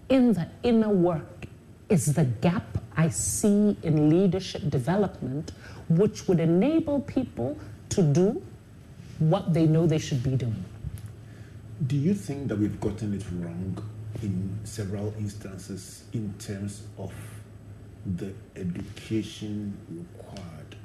[0.09, 1.45] in the inner work
[1.89, 5.53] is the gap I see in leadership development,
[5.89, 7.57] which would enable people
[7.89, 8.41] to do
[9.17, 10.63] what they know they should be doing.
[11.85, 13.81] Do you think that we've gotten it wrong
[14.21, 17.13] in several instances in terms of
[18.17, 20.75] the education required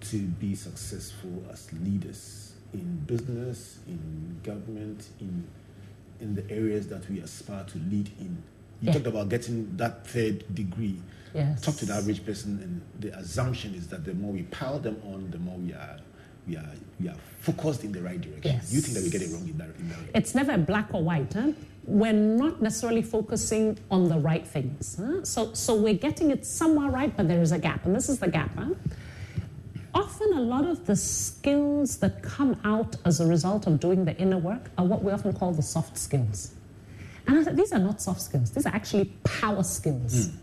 [0.00, 5.46] to be successful as leaders in business, in government, in
[6.18, 8.42] in the areas that we aspire to lead in?
[8.80, 8.92] You Yeah.
[8.94, 10.98] talked about getting that third degree.
[11.34, 11.60] Yes.
[11.60, 14.96] Talk to the average person, and the assumption is that the more we pile them
[15.04, 15.98] on, the more we are
[16.46, 18.52] we are we are focused in the right direction.
[18.52, 18.70] Yes.
[18.70, 19.98] Do you think that we get it wrong in that in that?
[20.14, 21.32] It's never black or white.
[21.32, 21.52] Huh?
[21.84, 24.96] We're not necessarily focusing on the right things.
[24.98, 25.24] Huh?
[25.24, 28.18] So, so we're getting it somewhere right, but there is a gap, and this is
[28.18, 28.50] the gap.
[28.56, 28.70] Huh?
[29.94, 34.16] Often, a lot of the skills that come out as a result of doing the
[34.16, 36.54] inner work are what we often call the soft skills.
[37.26, 40.26] And I said, these are not soft skills, these are actually power skills.
[40.26, 40.36] Hmm.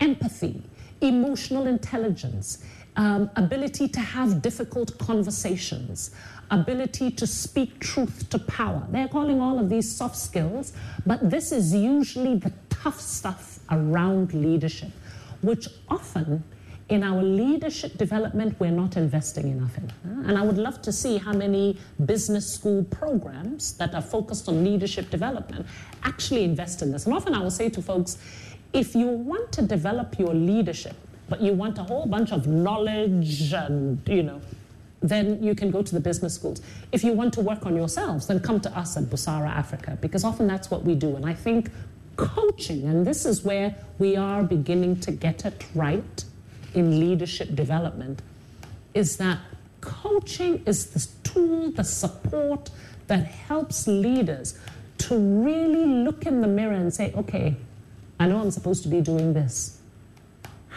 [0.00, 0.62] Empathy,
[1.00, 2.64] emotional intelligence,
[2.98, 6.10] um, ability to have difficult conversations,
[6.50, 8.84] ability to speak truth to power.
[8.90, 10.72] They're calling all of these soft skills,
[11.06, 14.90] but this is usually the tough stuff around leadership,
[15.42, 16.42] which often
[16.88, 19.92] in our leadership development we're not investing enough in.
[20.26, 24.64] And I would love to see how many business school programs that are focused on
[24.64, 25.66] leadership development
[26.02, 27.04] actually invest in this.
[27.04, 28.18] And often I will say to folks,
[28.72, 30.96] if you want to develop your leadership,
[31.28, 34.40] but you want a whole bunch of knowledge and, you know,
[35.00, 36.60] then you can go to the business schools.
[36.90, 40.24] If you want to work on yourselves, then come to us at Busara Africa, because
[40.24, 41.14] often that's what we do.
[41.16, 41.70] And I think
[42.16, 46.24] coaching, and this is where we are beginning to get it right
[46.74, 48.22] in leadership development,
[48.94, 49.38] is that
[49.80, 52.70] coaching is the tool, the support
[53.06, 54.58] that helps leaders
[54.98, 57.54] to really look in the mirror and say, okay,
[58.18, 59.78] I know I'm supposed to be doing this.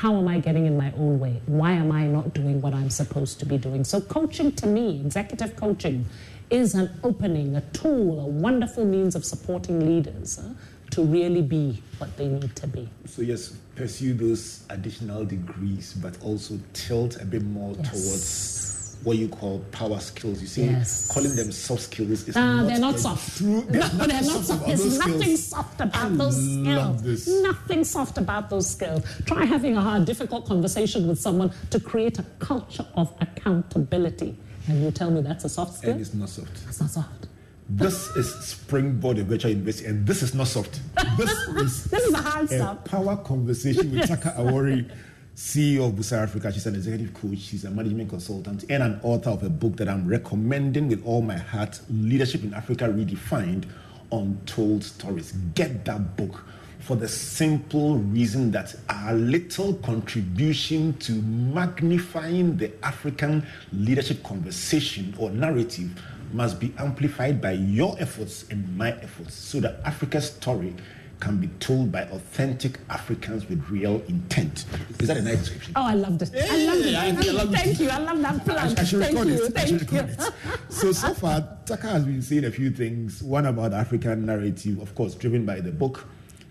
[0.01, 1.39] How am I getting in my own way?
[1.45, 3.83] Why am I not doing what I'm supposed to be doing?
[3.83, 6.05] So, coaching to me, executive coaching,
[6.49, 10.55] is an opening, a tool, a wonderful means of supporting leaders uh,
[10.89, 12.89] to really be what they need to be.
[13.05, 17.89] So yes, pursue those additional degrees, but also tilt a bit more Yes.
[17.91, 20.41] towards what you call power skills.
[20.41, 21.07] You see, Yes.
[21.11, 23.37] calling them soft skills is Ah, not they're not soft.
[23.37, 24.49] True, No, there's they're nothing not soft.
[24.51, 25.47] about There's those nothing skills.
[25.47, 27.27] soft about I those skills.
[27.43, 29.03] Nothing soft about those skills.
[29.25, 34.35] Try having a hard, difficult conversation with someone to create a culture of accountability.
[34.67, 35.91] And you tell me that's a soft skill?
[35.93, 36.65] And it's not soft.
[36.65, 37.27] That's not soft.
[37.73, 40.79] This is Springboard of Virtual University, and this is not soft.
[41.17, 42.83] This is This is the hard a stuff.
[42.85, 44.89] power conversation with Taka Awori,
[45.35, 46.51] CEO of Busara Africa.
[46.51, 49.87] She's an executive coach, she's a management consultant, and an author of a book that
[49.87, 53.65] I'm recommending with all my heart Leadership in Africa Redefined
[54.11, 55.31] Untold Stories.
[55.55, 56.43] Get that book
[56.79, 65.29] for the simple reason that our little contribution to magnifying the African leadership conversation or
[65.29, 65.91] narrative
[66.33, 70.73] must be amplified by your efforts and my efforts so that Africa's story
[71.21, 74.65] can be told by authentic Africans with real intent.
[74.99, 75.71] Is that a nice description?
[75.77, 76.31] Oh, I loved it.
[76.35, 76.95] I loved it.
[76.95, 77.33] I I- loved I it.
[77.35, 77.57] loved it.
[77.59, 77.89] Thank you.
[77.89, 78.79] I love that I, plan.
[78.79, 79.45] I should Thank record you.
[79.45, 79.57] it.
[79.57, 80.25] I should record you.
[80.25, 80.33] it.
[80.69, 83.21] So, so far, Taka has been saying a few things.
[83.23, 86.07] One about African narrative, of course, driven by the book.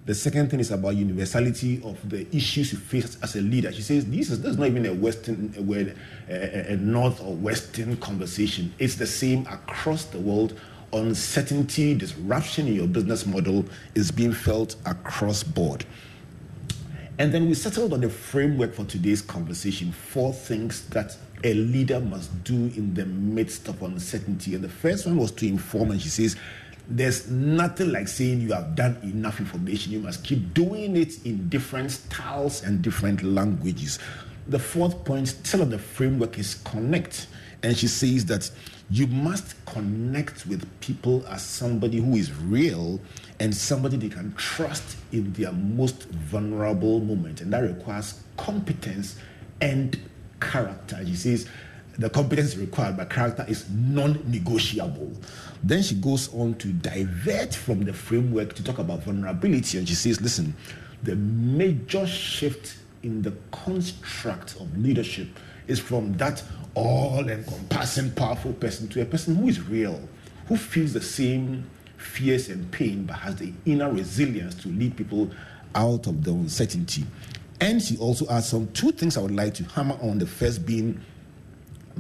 [0.07, 3.71] The second thing is about universality of the issues you face as a leader.
[3.71, 5.95] She says this is, this is not even a Western, a,
[6.33, 8.73] a, a North or Western conversation.
[8.79, 10.59] It's the same across the world
[10.93, 15.85] uncertainty, disruption in your business model is being felt across board.
[17.19, 22.01] And then we settled on the framework for today's conversation four things that a leader
[22.01, 24.55] must do in the midst of uncertainty.
[24.55, 26.37] And the first one was to inform, and she says,
[26.89, 29.93] There's nothing like saying you have done enough information.
[29.93, 33.99] You must keep doing it in different styles and different languages.
[34.49, 37.27] The fourth point, still on the framework, is connect.
[37.63, 38.51] And she says that
[38.91, 43.01] you must connect with people as somebody who is real
[43.39, 47.41] and somebody they can trust in their most vulnerable moment.
[47.41, 49.17] And that requires competence
[49.61, 49.99] and
[50.41, 51.01] character.
[51.05, 51.49] She says
[51.99, 55.13] the competence required, but character is non negotiable.
[55.63, 59.79] Then she goes on to divert from the framework to talk about vulnerability.
[59.79, 60.57] And she says, listen,
[61.03, 65.29] the major shift in the construct of leadership
[65.67, 66.43] is from that
[66.75, 70.01] all encompassing, powerful person to a person who is real,
[70.47, 75.31] who feels the same fears and pain, but has the inner resilience to lead people
[75.75, 77.05] out of the uncertainty.
[77.61, 80.19] And she also adds some two things I would like to hammer on.
[80.19, 81.01] The first being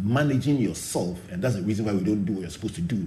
[0.02, 3.06] managing yourself, and that's the reason why we don't do what you're supposed to do.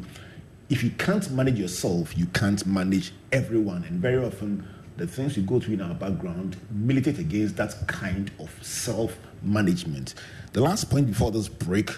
[0.70, 3.84] If you can't manage yourself, you can't manage everyone.
[3.86, 8.32] And very often, the things we go through in our background militate against that kind
[8.40, 10.14] of self management.
[10.54, 11.90] The last point before this break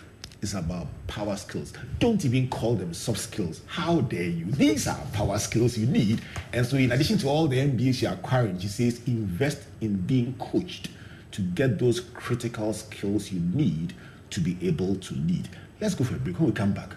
[0.41, 1.73] is about power skills.
[1.99, 3.59] Don't even call them soft skills.
[3.67, 4.45] How dare you?
[4.45, 6.21] These are power skills you need.
[6.53, 10.35] And so, in addition to all the MBAs you're acquiring, she says invest in being
[10.39, 10.87] coached
[11.31, 13.93] to get those critical skills you need
[14.29, 15.49] to be able to lead.
[15.81, 16.39] Let's go for a break.
[16.39, 16.95] When we come back,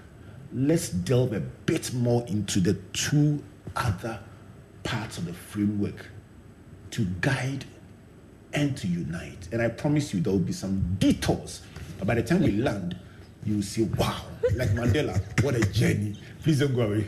[0.53, 3.43] let's delve a bit more into the two
[3.75, 4.21] other
[4.85, 6.07] parts of the framework
[6.93, 7.65] to guide
[8.55, 9.49] and to unite.
[9.53, 11.63] And I promise you, there will be some detours.
[11.99, 12.97] But by the time we land,
[13.45, 14.23] you will see, wow,
[14.55, 16.17] like Mandela, what a journey.
[16.43, 17.07] Please don't go away.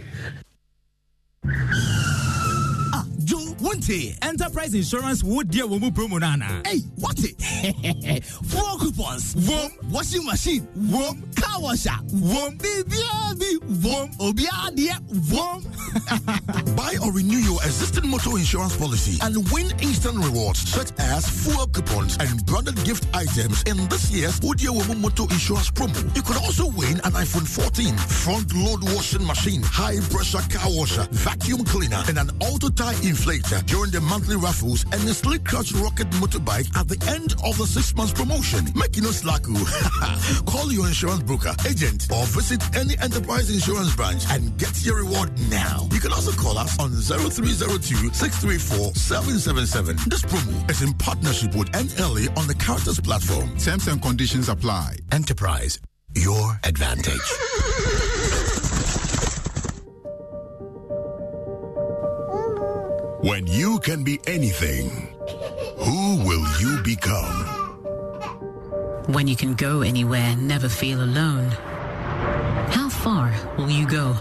[2.92, 3.06] Ah,
[3.60, 7.36] wonte enterprise insurance wo deɛ wɔ mu promo no anaa ei wate
[8.44, 9.36] four coupons.
[9.48, 10.66] Wom washing machine.
[10.90, 11.96] Wom car washer.
[12.12, 14.96] Wom biribiaa bi wom obiaa deɛ
[15.30, 15.64] wom
[16.76, 21.66] Buy or renew your existing motor insurance policy and win instant rewards such as fuel
[21.68, 26.00] coupons and branded gift items in this year's Udia Womu Motor Insurance promo.
[26.16, 31.06] You could also win an iPhone 14, front load washing machine, high pressure car washer,
[31.10, 35.72] vacuum cleaner, and an auto tie inflator during the monthly raffles and a slick clutch
[35.72, 38.66] rocket motorbike at the end of the six months promotion.
[38.74, 39.42] Make you no slack.
[40.46, 45.30] Call your insurance broker, agent, or visit any enterprise insurance branch and get your reward
[45.50, 45.88] now.
[45.92, 46.90] You can also call us on
[47.60, 49.96] 0302 634 777.
[50.08, 53.54] This promo is in partnership with NLA on the Characters platform.
[53.58, 54.96] Terms and conditions apply.
[55.12, 55.78] Enterprise,
[56.14, 57.20] your advantage.
[63.20, 64.88] When you can be anything,
[65.76, 67.44] who will you become?
[69.12, 71.50] When you can go anywhere, never feel alone.
[72.70, 74.16] How far will you go?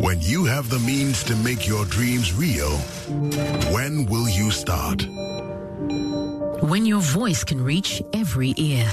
[0.00, 2.70] When you have the means to make your dreams real,
[3.70, 5.06] when will you start?
[6.62, 8.86] When your voice can reach every ear.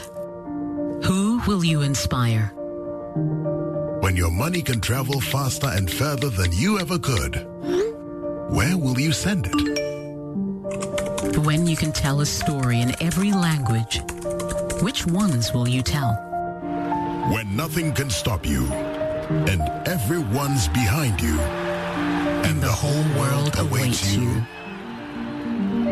[1.05, 2.51] Who will you inspire?
[4.01, 7.35] When your money can travel faster and further than you ever could,
[8.51, 9.77] where will you send it?
[11.37, 14.01] When you can tell a story in every language,
[14.81, 16.11] which ones will you tell?
[17.31, 18.67] When nothing can stop you
[19.29, 21.37] and everyone's behind you
[22.47, 24.41] and the whole world awaits you.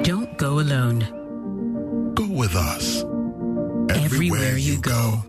[0.04, 1.00] Don't go alone.
[2.16, 3.04] Go with us.
[3.90, 5.22] Everywhere you go.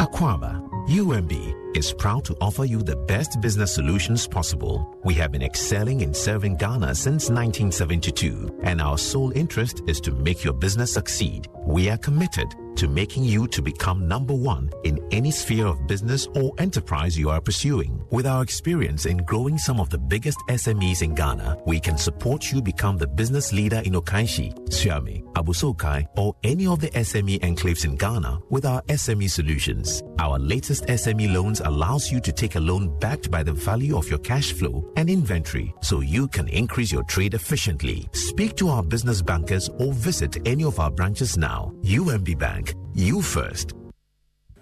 [0.00, 4.96] Aquaba, UMB is proud to offer you the best business solutions possible.
[5.04, 10.12] We have been excelling in serving Ghana since 1972, and our sole interest is to
[10.12, 11.48] make your business succeed.
[11.66, 16.26] We are committed to making you to become number one in any sphere of business
[16.34, 18.02] or enterprise you are pursuing.
[18.10, 22.50] With our experience in growing some of the biggest SMEs in Ghana, we can support
[22.50, 27.40] you become the business leader in Okaishie, Siami, Abossey Okai, or any of the SME
[27.40, 30.02] enclaves in Ghana with our SME solutions.
[30.18, 34.08] Our latest SME loans allows you to take a loan backed by the value of
[34.08, 38.08] your cash flow and inventory so you can increase your trade efficiently.
[38.12, 41.72] Speak to our business bankers or visit any of our branches now.
[41.82, 43.74] UMB Bank, you first.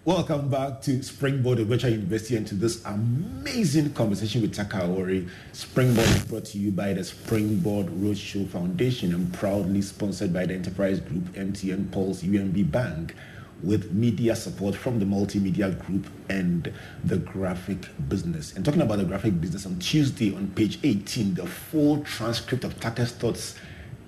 [0.04, 5.28] Welcome back to Springboard of Virtual University and to this amazing conversation with Taka Awori.
[5.52, 10.54] Springboard is brought to you by the Springboard Roadshow Foundation and proudly sponsored by the
[10.54, 13.14] Enterprise Group, MTN Pulse, UMB Bank.
[13.62, 16.72] With media support from the multimedia group and
[17.04, 18.52] the graphic business.
[18.54, 22.78] And talking about the graphic business, on Tuesday on page 18, the full transcript of
[22.80, 23.54] Taka's thoughts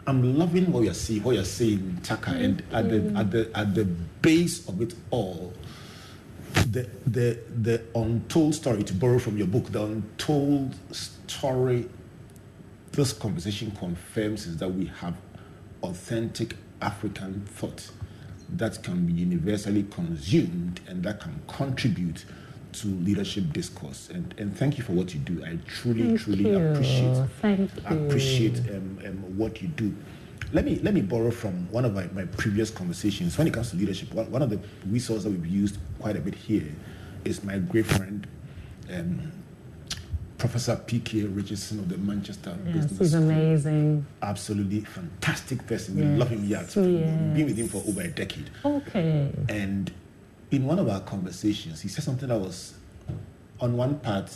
[0.08, 3.76] I'm loving what you're seeing, what you're saying, Taka, and at the at the at
[3.76, 5.54] the base of it all,
[6.72, 11.90] the the the untold story to borrow from your book, the untold story
[12.92, 15.16] this conversation confirms is that we have
[15.84, 17.90] authentic African thought
[18.50, 22.26] that can be universally consumed and that can contribute
[22.72, 24.10] to leadership discourse.
[24.10, 25.44] And, and thank you for what you do.
[25.44, 26.58] I truly, Thank truly you.
[26.58, 28.06] appreciate Thank you.
[28.06, 29.96] appreciate um, um, what you do.
[30.52, 33.38] Let me let me borrow from one of my, my previous conversations.
[33.38, 36.20] When it comes to leadership, one, one of the resources that we've used quite a
[36.20, 36.64] bit here
[37.24, 38.26] is my great friend,
[38.92, 39.32] um,
[40.40, 41.24] Professor P.K.
[41.26, 44.06] Richardson of the Manchester Yes, Business he's School amazing.
[44.24, 45.96] absolutely fantastic person.
[45.98, 46.44] We love him.
[46.46, 48.50] Yeah, we've been with him for over a decade.
[48.66, 49.32] Okay.
[49.50, 49.92] And
[50.50, 52.74] in one of our conversations, he said something that was,
[53.60, 54.36] on one part,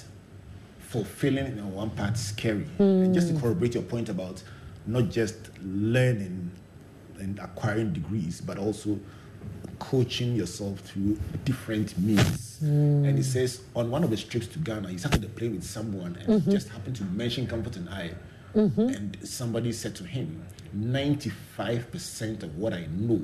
[0.79, 2.67] fulfilling and on one part scary.
[2.77, 3.41] And just to Mm.
[3.41, 4.43] corroborate your point about
[4.85, 6.51] not just learning
[7.19, 8.99] and acquiring degrees, but also
[9.79, 12.59] coaching yourself through different means.
[12.63, 13.07] Mm.
[13.07, 15.63] And he says on one of his trips to Ghana, he started to play with
[15.63, 16.51] someone and Mhm.
[16.51, 18.11] just happened to mention Comfort and I.
[18.55, 18.95] Mhm.
[18.95, 23.21] And somebody said to him, 95% of what I know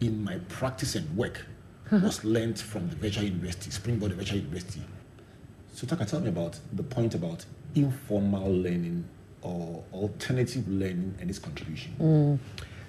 [0.00, 1.46] in my practice and work
[1.90, 4.82] was learned from the virtual university, Springboard Virtual University.
[5.72, 7.44] So, Taka, tell me about the point about
[7.74, 9.04] informal learning
[9.44, 11.94] or alternative learning and its contribution.
[12.00, 12.38] Mm.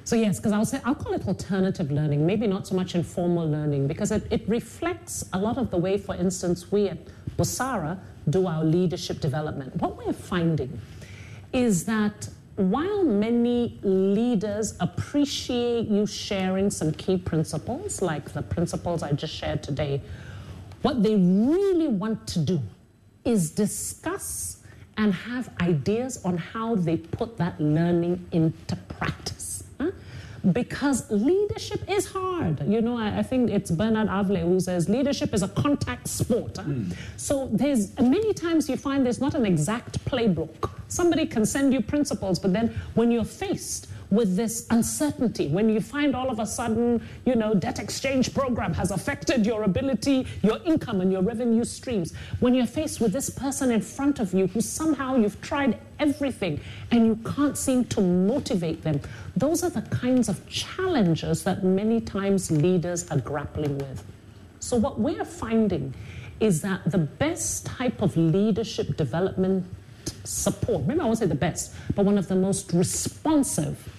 [0.06, 3.48] So yes, because I'll say I'll call it alternative learning, maybe not so much informal
[3.50, 7.00] learning, because it, it reflects a lot of the way, for instance, we at
[7.38, 8.00] Busara
[8.30, 9.76] do our leadership development.
[9.76, 10.80] What we're finding
[11.54, 19.12] is that while many leaders appreciate you sharing some key principles, like the principles I
[19.12, 20.02] just shared today,
[20.82, 22.62] what they really want to do
[23.26, 24.64] is discuss
[24.98, 29.64] and have ideas on how they put that learning into practice.
[29.80, 29.92] huh?
[30.52, 32.62] Because leadership is hard.
[32.68, 36.58] You know, I, I think it's Bernard Avle who says leadership is a contact sport.
[36.58, 36.64] huh?
[36.64, 36.92] Hmm.
[37.18, 40.70] So there's many times you find there's not an exact playbook.
[40.88, 45.82] Somebody can send you principles, but then when you're faced with this uncertainty, when you
[45.82, 50.60] find all of a sudden, you know, debt exchange program has affected your ability, your
[50.66, 54.48] income and your revenue streams, when you're faced with this person in front of you
[54.48, 56.60] who somehow you've tried everything
[56.92, 59.00] and you can't seem to motivate them,
[59.36, 64.04] those are the kinds of challenges that many times leaders are grappling with.
[64.60, 65.94] So, what we're finding
[66.40, 69.66] is that the best type of leadership development
[70.24, 73.95] support, maybe I won't say the best, but one of the most responsive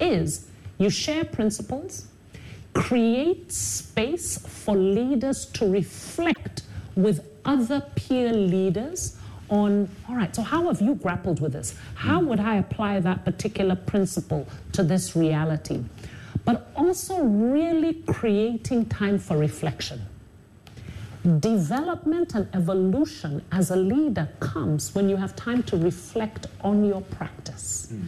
[0.00, 0.46] is
[0.78, 2.06] you share principles,
[2.72, 6.62] create space for leaders to reflect
[6.96, 9.16] with other peer leaders
[9.48, 11.74] on all right so how have you grappled with this?
[11.94, 12.26] How mm.
[12.26, 15.82] would i apply that particular principle to this reality?
[16.44, 20.02] But also really creating time for reflection.
[21.40, 27.02] Development and evolution as a leader comes when you have time to reflect on your
[27.02, 28.06] practice mm.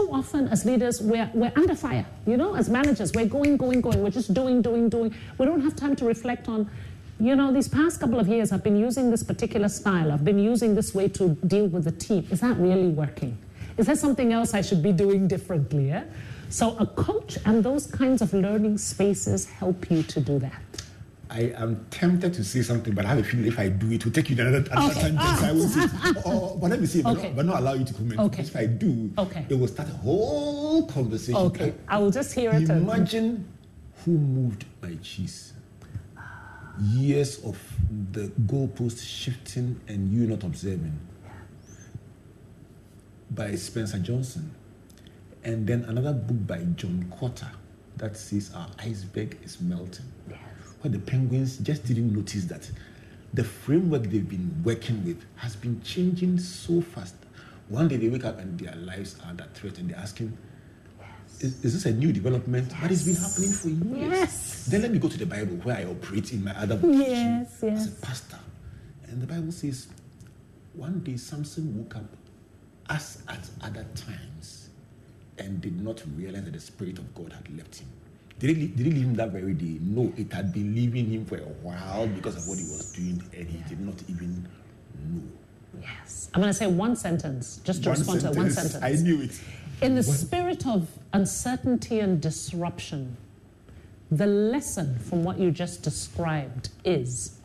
[0.00, 3.80] Too often as leaders we're, we're under fire you know as managers we're going going
[3.80, 5.14] going we're just doing doing doing.
[5.38, 6.70] We don't have time to reflect on
[7.18, 10.12] you know these past couple of years i've been using this particular style.
[10.12, 12.26] I've been using this way to deal with the team.
[12.30, 13.36] Is that really working?
[13.76, 16.04] Is there something else i should be doing differently yeah?
[16.48, 20.62] so a coach and those kinds of learning spaces help you to do that
[21.30, 24.04] I am tempted to say something, but I have a feeling if I do, it
[24.04, 25.16] will take you to another, another Okay.
[25.38, 27.28] So I will say, oh, oh, but let me say, but, Okay.
[27.28, 28.20] not, but not allow you to comment.
[28.20, 28.42] Okay.
[28.42, 29.46] If I do, Okay.
[29.48, 31.36] it will start a whole conversation.
[31.36, 33.46] okay i will just hear it Imagine
[34.04, 35.52] who moved my cheese.
[36.80, 37.58] Years of
[38.12, 40.98] the goalpost shifting and you not observing.
[43.30, 44.50] By Spencer Johnson.
[45.44, 47.50] And then another book by John Kotter
[47.98, 50.06] that says our iceberg is melting.
[50.80, 52.70] Where the penguins just didn't notice that
[53.34, 57.14] the framework they've been working with has been changing so fast.
[57.68, 60.36] One day they wake up and their lives are under threat and they're asking,
[61.38, 62.72] is, is this a new development?
[62.80, 64.10] But it's been happening for years.
[64.10, 64.66] Yes.
[64.66, 67.62] Then let me go to the Bible where I operate in my other vocation Yes,
[67.62, 68.38] as a pastor.
[69.08, 69.88] And the Bible says,
[70.72, 72.16] one day Samson woke up
[72.88, 74.70] as at other times
[75.38, 77.88] and did not realize that the Spirit of God had left him.
[78.40, 79.78] Did he, did he leave him that very day?
[79.82, 83.22] No, it had been leaving him for a while because of what he was doing,
[83.36, 84.48] and he did not even
[85.08, 85.22] know.
[85.80, 86.30] Yes.
[86.34, 88.72] I'm going to say one sentence, just to One respond to that one sentence.
[88.80, 89.00] sentence.
[89.00, 89.38] I knew it.
[89.82, 93.16] In the One- spirit of uncertainty and disruption,
[94.10, 97.36] the lesson from what you just described is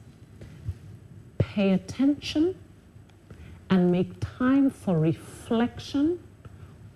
[1.38, 2.56] pay attention
[3.70, 6.20] and make time for reflection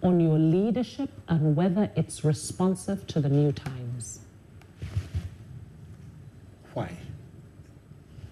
[0.02, 3.79] on your leadership and whether it's responsive to the new times.
[6.80, 6.92] Why?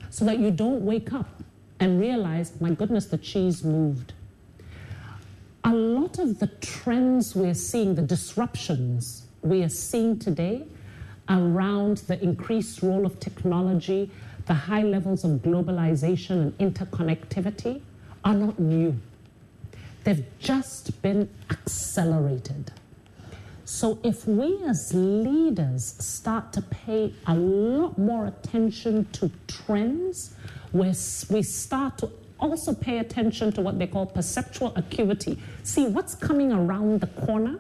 [0.10, 1.44] So that you don't wake up
[1.82, 4.14] and realize, my goodness, the cheese moved.
[5.66, 10.66] A lot of the trends we're seeing, the disruptions we are seeing today
[11.28, 14.10] around the increased role of technology,
[14.46, 17.82] the high levels of globalization and interconnectivity
[18.24, 18.96] are not new.
[20.06, 22.72] They've just been accelerated.
[23.68, 30.34] So, if we as leaders start to pay a lot more attention to trends,
[30.72, 30.94] where
[31.30, 32.10] we start to
[32.40, 37.60] also pay attention to what they call perceptual acuity, see what's coming around the corner,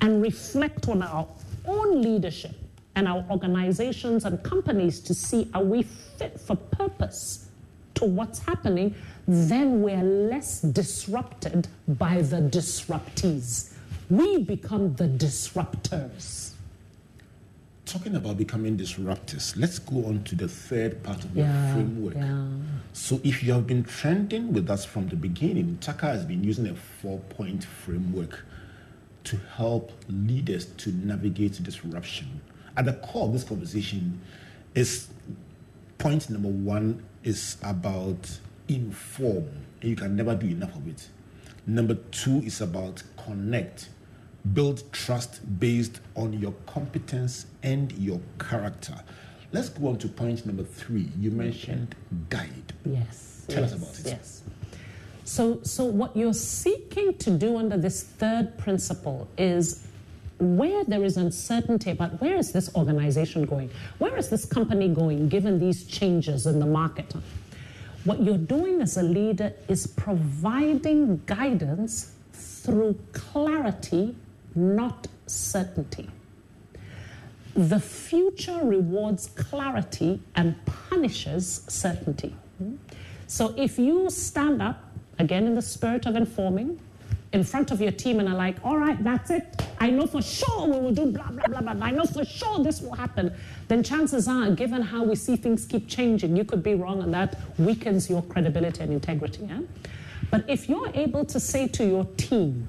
[0.00, 1.26] and reflect on our
[1.66, 2.54] own leadership
[2.94, 7.48] and our organizations and companies to see are we fit for purpose
[7.94, 8.94] to what's happening,
[9.26, 13.71] then we're less disrupted by the disruptees.
[14.10, 16.50] We become the disruptors.
[17.84, 22.14] Talking about becoming disruptors, let's go on to the third part of Yeah, framework.
[22.14, 22.46] yeah.
[22.92, 26.66] So, if you have been trending with us from the beginning, Taka has been using
[26.68, 28.44] a four point framework
[29.24, 32.40] to help leaders to navigate disruption.
[32.76, 34.20] At the core of this conversation
[34.74, 35.08] is
[35.98, 38.38] point number one is about
[38.68, 39.48] inform,
[39.80, 41.08] and you can never do enough of it.
[41.66, 43.88] Number two is about connect,
[44.52, 48.94] build trust based on your competence and your character.
[49.52, 51.08] Let's go on to point number three.
[51.18, 51.94] You mentioned
[52.30, 52.72] guide.
[52.84, 53.44] Yes.
[53.48, 54.06] Tell us about it.
[54.06, 54.42] Yes.
[55.24, 59.86] So, so what you're seeking to do under this third principle is
[60.38, 65.28] where there is uncertainty about where is this organization going, where is this company going,
[65.28, 67.14] given these changes in the market.
[68.04, 72.12] What you're doing as a leader is providing guidance
[72.62, 74.14] through clarity,
[74.54, 76.08] not certainty.
[77.54, 82.34] The future rewards clarity and punishes certainty.
[83.26, 84.84] So if you stand up,
[85.18, 86.80] again in the spirit of informing,
[87.32, 89.44] in front of your team and are like, all right, that's it.
[89.80, 91.86] I know for sure we will do blah, blah, blah, blah.
[91.86, 93.32] I know for sure this will happen.
[93.68, 97.12] Then chances are, given how we see things keep changing, you could be wrong and
[97.14, 99.46] that weakens your credibility and integrity.
[99.46, 99.60] Yeah?
[100.32, 102.66] But if you're able to say to your team,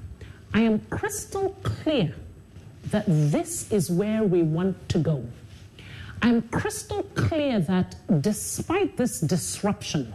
[0.52, 2.14] I am crystal clear
[2.90, 5.26] that this is where we want to go.
[6.20, 10.14] I'm crystal clear that despite this disruption,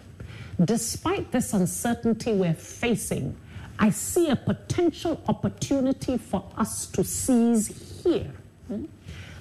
[0.63, 3.35] despite this uncertainty we're facing,
[3.79, 8.31] I see a potential opportunity for us to seize here.
[8.67, 8.85] Hmm?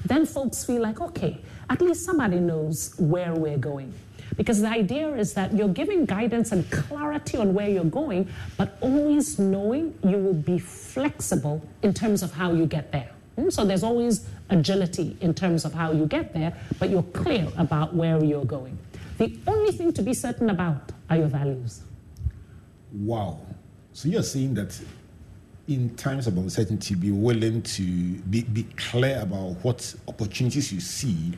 [0.06, 3.92] Then folks feel like, okay, at least somebody knows where we're going.
[4.36, 8.76] Because the idea is that you're giving guidance and clarity on where you're going, but
[8.80, 13.10] always knowing you will be flexible in terms of how you get there.
[13.36, 13.50] Hmm?
[13.50, 17.94] So there's always agility in terms of how you get there, but you're clear about
[17.94, 18.78] where you're going.
[19.18, 21.82] The only thing to be certain about are your values.
[22.92, 23.40] Wow.
[23.92, 24.78] So you're saying that
[25.66, 31.34] in times of uncertainty, be willing to be, be clear about what opportunities you see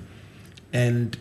[0.73, 1.19] and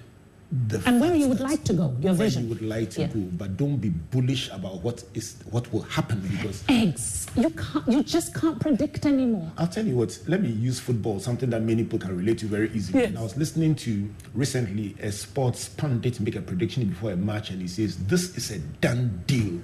[0.51, 2.43] the And where you would like to go, your where vision.
[2.43, 3.07] you would like to Yeah.
[3.07, 7.27] go, but don't be bullish about what is what will happen because Eggs.
[7.35, 7.87] You can't.
[7.87, 9.51] You just can't predict anymore.
[9.59, 12.47] I'll tell you what, let me use football, something that many people can relate to
[12.47, 13.01] very easily.
[13.01, 13.09] Yes.
[13.09, 17.51] And I was listening to recently a sports pundit make a prediction before a match,
[17.51, 19.59] and he says, This is a done deal.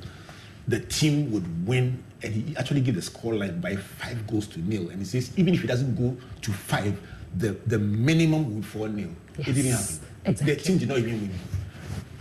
[0.67, 4.89] The team would win, and he actually gave the scoreline by five goals to nil.
[4.89, 6.95] And he says, Even if it doesn't go to five,
[7.37, 9.09] the, the minimum would fall nil.
[9.37, 9.99] It didn't happen.
[10.25, 10.53] exactly.
[10.55, 11.31] The team did not even win.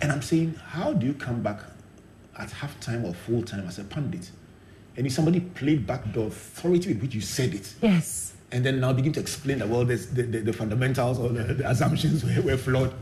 [0.02, 1.60] And I'm saying, How do you come back
[2.38, 4.30] at halftime or full time as a pundit?
[4.96, 8.34] And if somebody played back the authority with which you said it, Yes.
[8.52, 11.54] and then now begin to explain that well, there's the, the, the fundamentals or the,
[11.54, 12.92] the assumptions were, were flawed.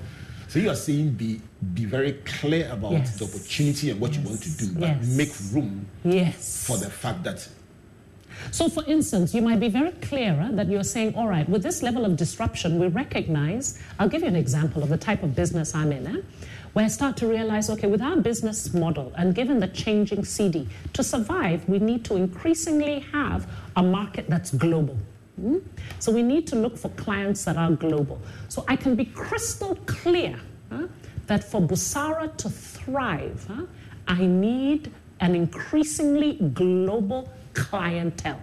[0.49, 1.41] So you are saying be
[1.75, 3.19] be very clear about Yes.
[3.19, 5.07] the opportunity and what you want to do, but Yes.
[5.17, 6.67] make room Yes.
[6.67, 7.49] for the fact that
[8.51, 11.83] So, for instance, you might be very clearer that you're saying, all right, with this
[11.83, 13.79] level of disruption, we recognize.
[13.99, 16.21] I'll give you an example of the type of business I'm in, eh?
[16.73, 20.69] where I start to realize, okay, with our business model and given the changing CD,
[20.95, 24.97] to survive, we need to increasingly have a market that's global.
[25.41, 25.59] Hmm?
[25.99, 28.21] So, we need to look for clients that are global.
[28.49, 30.39] So, I can be crystal clear
[30.71, 30.89] huh,
[31.27, 33.67] that for Busara to thrive, huh,
[34.09, 34.91] I need
[35.21, 38.41] an increasingly global clientele.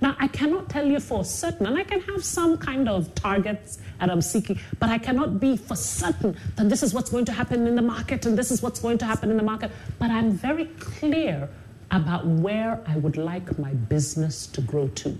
[0.00, 3.78] Now, I cannot tell you for certain, and I can have some kind of targets
[4.00, 7.32] that I'm seeking, but I cannot be for certain that this is what's going to
[7.32, 9.70] happen in the market and this is what's going to happen in the market.
[9.98, 11.48] But I'm very clear
[11.90, 15.16] about where I would like my business to grow to.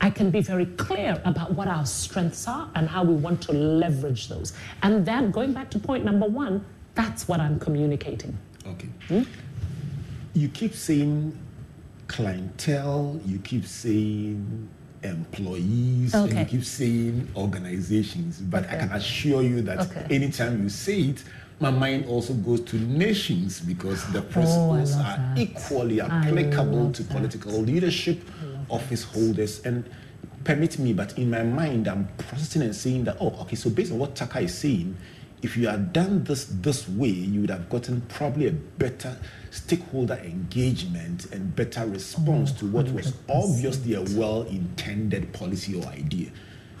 [0.00, 3.52] I can be very clear about what our strengths are and how we want to
[3.52, 4.52] leverage those.
[4.82, 6.64] And then, going back to point number one,
[6.94, 8.38] that's what I'm communicating.
[8.66, 8.88] Okay.
[9.08, 9.22] Hmm?
[10.34, 11.36] You keep saying
[12.08, 14.68] clientele, you keep saying
[15.02, 16.30] employees, okay.
[16.30, 18.76] and you keep saying organizations, but okay.
[18.76, 20.06] I can assure you that okay.
[20.10, 21.24] anytime you say it,
[21.60, 25.38] my mind also goes to nations because the oh, principles oh, are that.
[25.38, 27.12] equally applicable to that.
[27.12, 28.20] political leadership,
[28.68, 29.88] office holders, and
[30.42, 33.92] permit me, but in my mind, I'm processing and saying that, oh, okay, so based
[33.92, 34.96] on what Taka is saying,
[35.44, 39.14] if you had done this this way, you would have gotten probably a better
[39.50, 46.30] stakeholder engagement and better response oh, to what was obviously a well-intended policy or idea.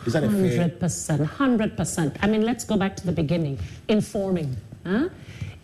[0.06, 2.16] Is that 100%, 100%.
[2.22, 3.58] I mean, let's go back to the beginning.
[3.88, 4.56] Informing.
[4.86, 5.08] Huh?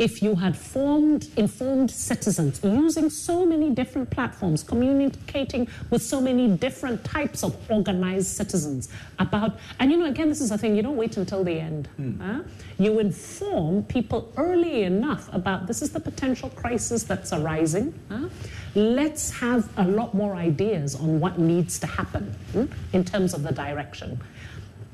[0.00, 6.48] If you had formed informed citizens using so many different platforms, communicating with so many
[6.48, 8.88] different types of organized citizens
[9.18, 11.86] about, and you know, again, this is a thing, you don't wait until the end.
[12.00, 12.18] Mm.
[12.18, 12.42] Huh?
[12.78, 17.92] You inform people early enough about this is the potential crisis that's arising.
[18.08, 18.30] Huh?
[18.74, 23.42] Let's have a lot more ideas on what needs to happen hmm, in terms of
[23.42, 24.18] the direction.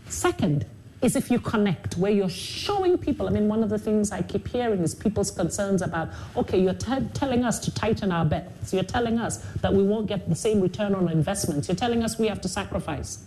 [0.08, 0.66] Second,
[1.02, 3.26] is if you connect, where you're showing people.
[3.28, 6.74] I mean, one of the things I keep hearing is people's concerns about, okay, you're
[6.74, 8.72] t- telling us to tighten our belts.
[8.72, 11.68] You're telling us that we won't get the same return on investments.
[11.68, 13.24] You're telling us we have to sacrifice.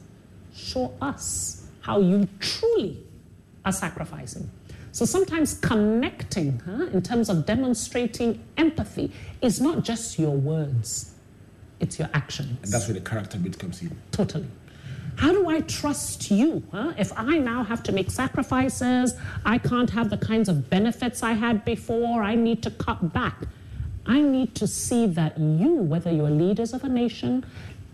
[0.56, 2.98] Show us how you truly
[3.66, 4.50] are sacrificing.
[4.92, 9.12] So sometimes connecting huh, in terms of demonstrating empathy
[9.42, 11.14] is not just your words,
[11.80, 12.58] it's your actions.
[12.64, 13.96] And that's where the character bit comes in.
[14.12, 14.48] Totally.
[15.20, 16.64] How do I trust you?
[16.72, 16.94] Huh?
[16.98, 19.16] If I now have to make sacrifices,
[19.46, 23.36] I can't have the kinds of benefits I had before, I need to cut back.
[24.06, 27.46] I need to see that you, whether you're leaders of a nation,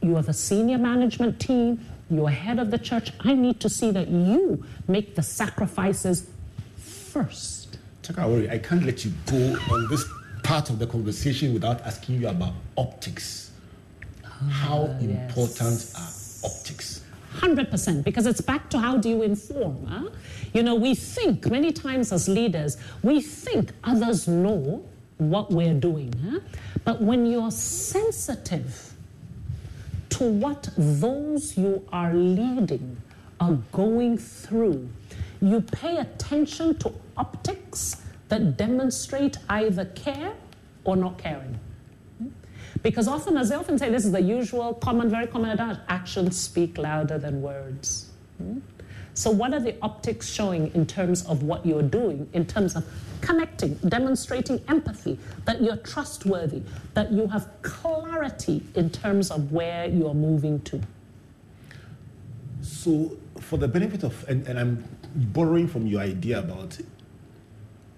[0.03, 3.89] you are the senior management team, you're head of the church, I need to see
[3.89, 6.29] that you make the sacrifices
[6.77, 7.79] first.
[8.03, 10.05] Taka Awori, I can't let you go on this
[10.43, 13.49] part of the conversation without asking you about optics.
[14.23, 16.39] Oh, How important yes.
[16.43, 17.01] are optics?
[17.35, 20.09] 100% because it's back to how do you inform huh?
[20.53, 24.83] you know we think many times as leaders we think others know
[25.17, 26.39] what we're doing huh?
[26.83, 28.93] but when you're sensitive
[30.09, 32.97] to what those you are leading
[33.39, 34.87] are going through
[35.41, 40.33] you pay attention to optics that demonstrate either care
[40.83, 41.59] or not caring
[42.85, 46.39] because often, as they often say, this is the usual, common, very common adage actions
[46.39, 48.11] speak louder than words.
[48.37, 48.59] Hmm?
[49.15, 52.85] So, what are the optics showing in terms of what you're doing, in terms of
[53.21, 56.61] connecting, demonstrating empathy, that you're trustworthy,
[56.93, 60.79] that you have clarity in terms of where you're moving to?
[62.61, 66.77] So, for the benefit of, and, and I'm borrowing from your idea about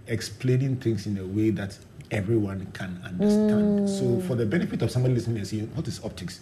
[0.08, 1.78] explaining things in a way that
[2.12, 3.88] everyone can understand.
[3.88, 3.90] Mm.
[3.90, 6.40] So for the benefit of somebody listening and saying, what is optics?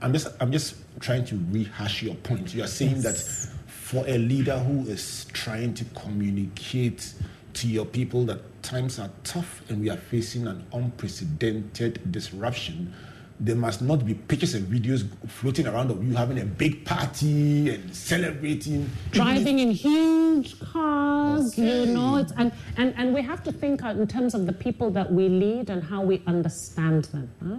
[0.00, 2.54] I'm just I'm just trying to rehash your point.
[2.54, 3.46] You are saying yes.
[3.46, 7.14] that for a leader who is trying to communicate
[7.54, 12.92] to your people that times are tough and we are facing an unprecedented disruption,
[13.40, 17.70] there must not be pictures and videos floating around of you having a big party
[17.70, 21.84] and celebrating driving in huge cars okay.
[21.84, 24.90] you know it's, and, and and we have to think in terms of the people
[24.90, 27.56] that we lead and how we understand them huh?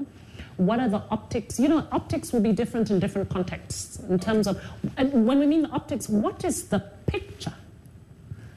[0.58, 4.48] what are the optics you know optics will be different in different contexts in terms
[4.48, 4.62] of
[4.98, 7.54] and when we mean the optics what is the picture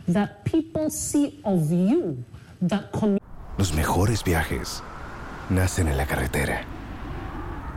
[0.09, 2.25] that people see of you
[2.61, 2.93] that
[3.59, 4.83] los mejores viajes
[5.51, 6.65] nacen en la carretera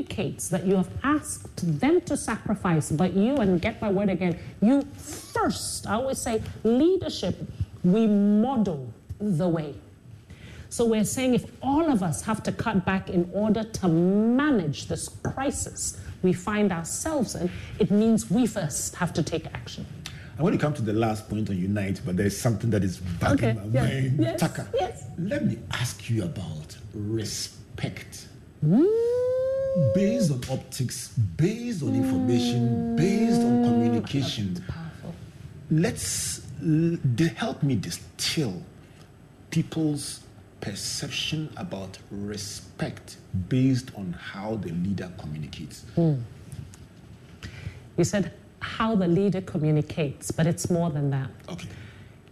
[0.00, 4.38] Indicates that you have asked them to sacrifice, but you, and get my word again,
[4.62, 7.36] you first, I always say, leadership,
[7.84, 9.74] we model the way.
[10.70, 14.86] So we're saying if all of us have to cut back in order to manage
[14.86, 19.86] this crisis we find ourselves in, it means we first have to take action.
[20.38, 22.98] I want to come to the last point on Unite, but there's something that is
[22.98, 24.18] bugging Okay, my yes, mind.
[24.20, 25.04] yes, Taka, yes.
[25.18, 28.26] let me ask you about respect.
[28.64, 29.39] Mm.
[29.94, 34.64] Based on optics, based on information, based on communication.
[35.70, 36.42] Let's
[37.36, 38.62] help me distill
[39.50, 40.20] people's
[40.60, 43.16] perception about respect
[43.48, 45.84] based on how the leader communicates.
[45.94, 46.14] Hmm.
[47.96, 51.30] You said how the leader communicates, but it's more than that.
[51.48, 51.68] Okay.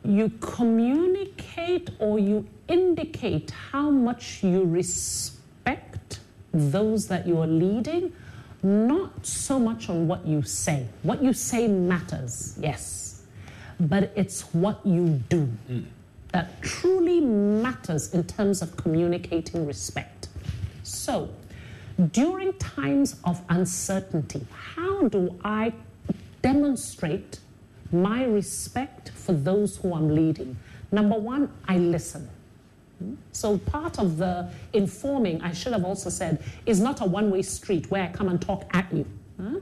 [0.04, 5.37] You communicate or you indicate how much you respect
[6.52, 8.12] those that you are leading,
[8.62, 10.86] not so much on what you say.
[11.02, 13.22] What you say matters, yes,
[13.78, 15.48] but it's what you do
[16.32, 20.28] that truly matters in terms of communicating respect.
[20.82, 21.30] So,
[22.12, 25.72] during times of uncertainty, how do I
[26.42, 27.40] demonstrate
[27.90, 30.56] my respect for those who I'm leading?
[30.92, 32.28] Number one, I listen.
[33.32, 37.42] So, part of the informing, I should have also said, is not a one way
[37.42, 39.06] street where I come and talk at you.
[39.40, 39.60] huh?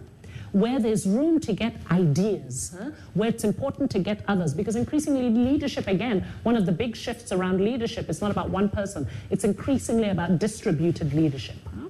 [0.53, 2.91] Where there's room to get ideas, huh?
[3.15, 4.55] where it's important to get others.
[4.55, 8.69] Because increasingly, leadership, again, one of the big shifts around leadership is not about one
[8.71, 11.57] person, it's increasingly about distributed leadership.
[11.67, 11.89] huh?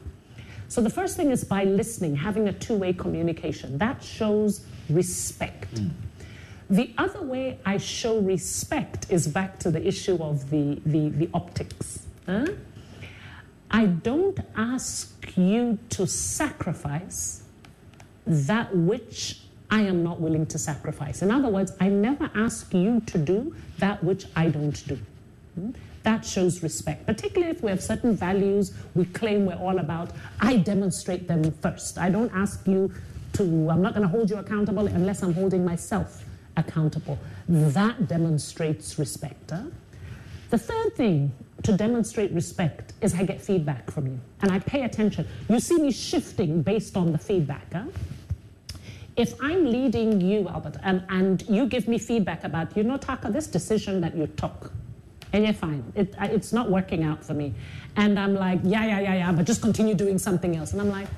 [0.68, 3.78] So, the first thing is by listening, having a two way communication.
[3.78, 5.74] That shows respect.
[5.74, 5.90] Mm.
[6.68, 11.30] The other way I show respect is back to the issue of the, the, the
[11.32, 12.06] optics.
[12.26, 12.46] huh?
[13.70, 17.42] I don't ask you to sacrifice
[18.26, 19.40] that which
[19.70, 21.22] I am not willing to sacrifice.
[21.22, 24.98] In other words, I never ask you to do that which I don't do.
[25.54, 25.70] Hmm?
[26.02, 30.10] That shows respect, particularly if we have certain values we claim we're all about.
[30.40, 31.98] I demonstrate them first.
[31.98, 32.92] I don't ask you
[33.34, 36.24] to, I'm not going to hold you accountable unless I'm holding myself
[36.56, 37.18] accountable.
[37.48, 39.50] That demonstrates respect.
[39.50, 39.64] huh?
[40.50, 41.32] The third thing
[41.62, 45.26] to demonstrate respect is I get feedback from you and I pay attention.
[45.48, 47.72] You see me shifting based on the feedback.
[47.72, 47.84] Huh?
[49.16, 53.30] If I'm leading you, Albert, and, and you give me feedback about, you know, Taka,
[53.30, 54.72] this decision that you took,
[55.32, 57.54] and you're fine, it, it's not working out for me.
[57.96, 60.72] And I'm like, yeah, yeah, yeah, yeah, but just continue doing something else.
[60.72, 61.08] And I'm like,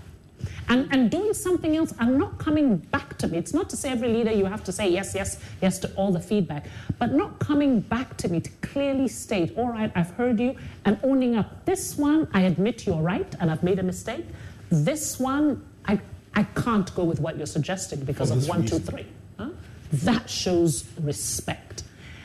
[0.68, 3.38] and, and doing something else and not coming back to me.
[3.38, 6.12] It's not to say every leader you have to say yes, yes, yes to all
[6.12, 6.66] the feedback,
[6.98, 10.98] but not coming back to me to clearly state, all right, I've heard you, and
[11.02, 11.64] owning up.
[11.64, 14.26] This one, I admit you're right and I've made a mistake.
[14.70, 15.98] This one, I,
[16.34, 19.06] I can't go with what you're suggesting because oh, of this one, two, three.
[19.38, 19.50] Huh?
[19.92, 21.84] That shows respect.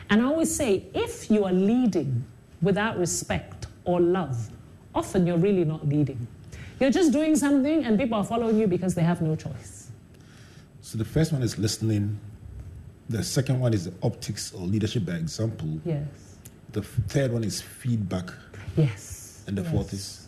[0.10, 2.26] And I always say, if you are leading
[2.62, 4.50] without respect or love,
[4.94, 6.28] often you're really not leading.
[6.84, 9.90] You're just doing something and people are following you because they have no choice.
[10.82, 12.20] So the first one is listening.
[13.08, 15.80] The second one is the optics or leadership by example.
[15.86, 16.04] Yes.
[16.74, 18.32] The third one is feedback.
[18.76, 19.46] Yes.
[19.48, 20.28] And the fourth is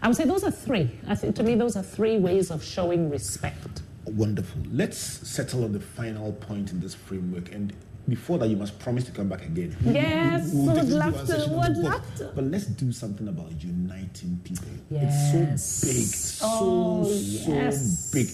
[0.00, 0.88] I would say those are three.
[1.08, 3.82] I think to me, those are three ways of showing respect.
[4.04, 4.62] wonderful.
[4.70, 7.52] Let's settle on the final point in this framework.
[7.52, 7.72] And
[8.08, 9.76] before that, you must promise to come back again.
[9.84, 11.84] We- we- Yes, we will would definitely love to, would book.
[11.84, 12.32] love to.
[12.34, 14.68] But let's do something about uniting people.
[14.90, 15.34] Yes.
[15.34, 18.10] It's so big, so, Oh, so yes.
[18.12, 18.28] big.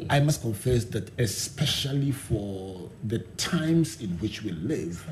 [0.00, 5.04] Oh, I must confess that, especially for the times in which we live,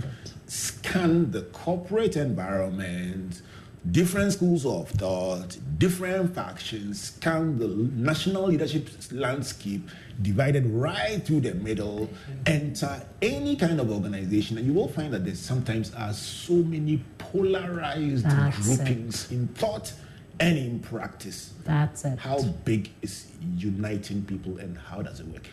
[0.47, 3.43] scan the corporate environment,
[3.91, 9.89] different schools of thought, different factions, scan the national leadership landscape,
[10.20, 12.11] divided right through the middle,
[12.47, 17.03] enter any kind of organization, and you will find that there sometimes are so many
[17.18, 18.76] polarized That's it.
[18.76, 19.93] groupings in thought
[20.39, 21.55] and in practice.
[21.64, 22.18] That's it.
[22.18, 25.47] How big is uniting people and how does it work?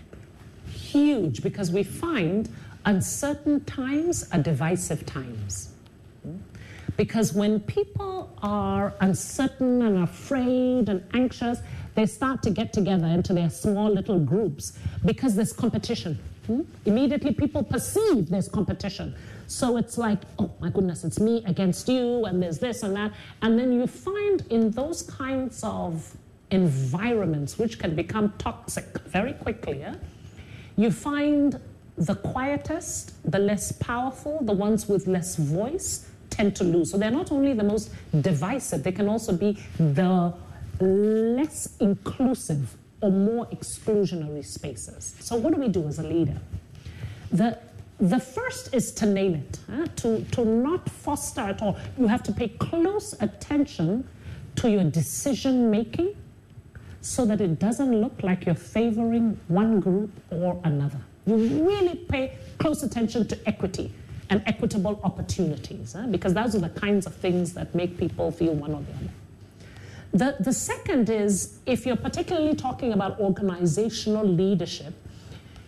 [0.69, 2.49] Huge because we find
[2.85, 5.73] uncertain times are divisive times.
[6.97, 11.59] Because when people are uncertain and afraid and anxious,
[11.95, 16.19] they start to get together into their small little groups because there's competition.
[16.47, 16.61] hmm?
[16.85, 19.15] Immediately, people perceive there's competition.
[19.47, 23.13] So it's like, oh my goodness, it's me against you, and there's this and that.
[23.41, 26.15] And then you find in those kinds of
[26.51, 29.95] environments, which can become toxic very quickly, yeah?
[30.77, 31.59] you find
[31.97, 36.06] the quietest, the less powerful, the ones with less voice
[36.37, 36.91] tend to lose.
[36.91, 40.33] So they're not only the most divisive, they can also be the
[40.79, 45.15] less inclusive or more exclusionary spaces.
[45.19, 46.39] So, what do we do as a leader?
[47.31, 47.57] The
[47.99, 49.87] the first is to name it, huh?
[49.97, 51.75] to, to not foster at all.
[51.97, 54.07] You have to pay close attention
[54.57, 56.15] to your decision making
[57.01, 60.99] so that it doesn't look like you're favoring one group or another.
[61.25, 63.91] You really pay close attention to equity
[64.29, 66.07] and equitable opportunities, huh?
[66.07, 69.09] because those are the kinds of things that make people feel one or the other.
[70.13, 74.93] The, the second is if you're particularly talking about organizational leadership,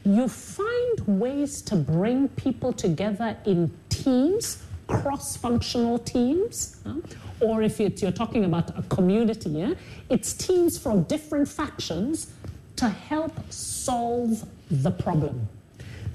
[0.03, 6.95] you find ways to bring people together in teams, cross functional teams, huh?
[7.41, 9.73] or if you're talking about a community, yeah?
[10.09, 12.31] it's teams from different factions
[12.75, 15.47] to help solve the problem,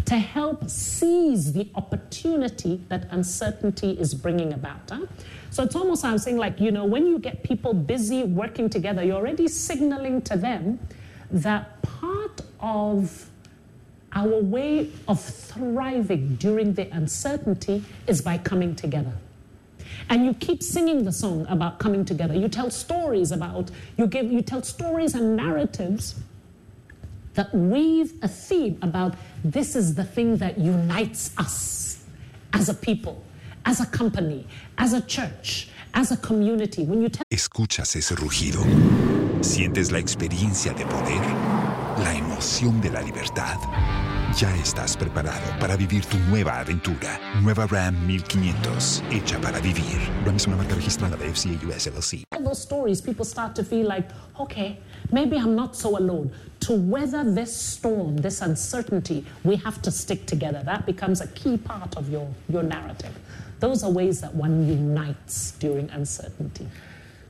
[0.07, 4.91] to help seize the opportunity that uncertainty is bringing about.
[4.91, 5.07] Huh?
[5.51, 9.03] So it's almost, I'm saying, like, you know, when you get people busy working together,
[9.03, 10.79] you're already signaling to them
[11.31, 13.31] that part of
[14.13, 19.13] our way of thriving during the uncertainty is by coming together.
[20.09, 22.35] And you keep singing the song about coming together.
[22.35, 26.17] You tell stories about, you give, you tell stories and narratives
[27.35, 29.15] that weave a theme about
[29.45, 32.05] this is the thing that unites us
[32.53, 33.23] as a people,
[33.67, 34.47] as a company,
[34.79, 36.85] as a church, as a community.
[36.85, 38.63] When you Escuchas ese rugido.
[39.41, 41.21] Sientes la experiencia de poder,
[41.99, 43.59] la emoción de la libertad.
[44.41, 47.21] Ya estás preparado para vivir tu nueva aventura.
[47.41, 50.01] Nueva Ram 1500, hecha para vivir.
[50.27, 52.25] Ram es una marca registrada de FCA US LLC.
[52.33, 54.09] All those stories, people start to feel like,
[54.41, 54.81] okay,
[55.13, 56.33] maybe I'm not so alone.
[56.63, 60.65] To weather this storm, this uncertainty, we have to stick together.
[60.65, 63.17] That becomes a key part of your, your narrative.
[63.61, 66.67] Those are ways that one unites during uncertainty.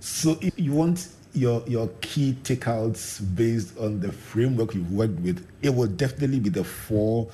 [0.01, 5.47] So if you want your your key takeouts based on the framework you've worked with,
[5.63, 7.29] it will definitely be the four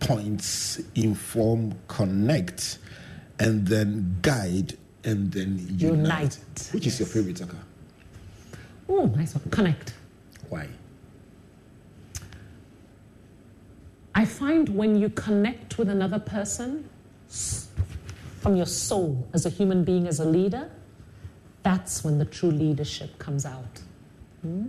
[0.00, 2.78] points inform, connect,
[3.38, 6.00] and then guide, and then unite.
[6.00, 7.56] Unite, Which is your favorite, Taka?
[8.88, 9.50] Oh, nice one.
[9.50, 9.94] Connect.
[10.48, 10.68] Why?
[14.14, 16.88] I find when you connect with another person
[18.40, 20.70] from your soul as a human being, as a leader,
[21.64, 23.80] that's when the true leadership comes out.
[24.42, 24.68] Hmm?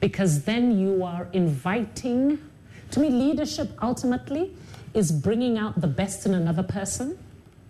[0.00, 2.38] Because then you are inviting,
[2.92, 4.54] to me, leadership ultimately
[4.92, 7.18] is bringing out the best in another person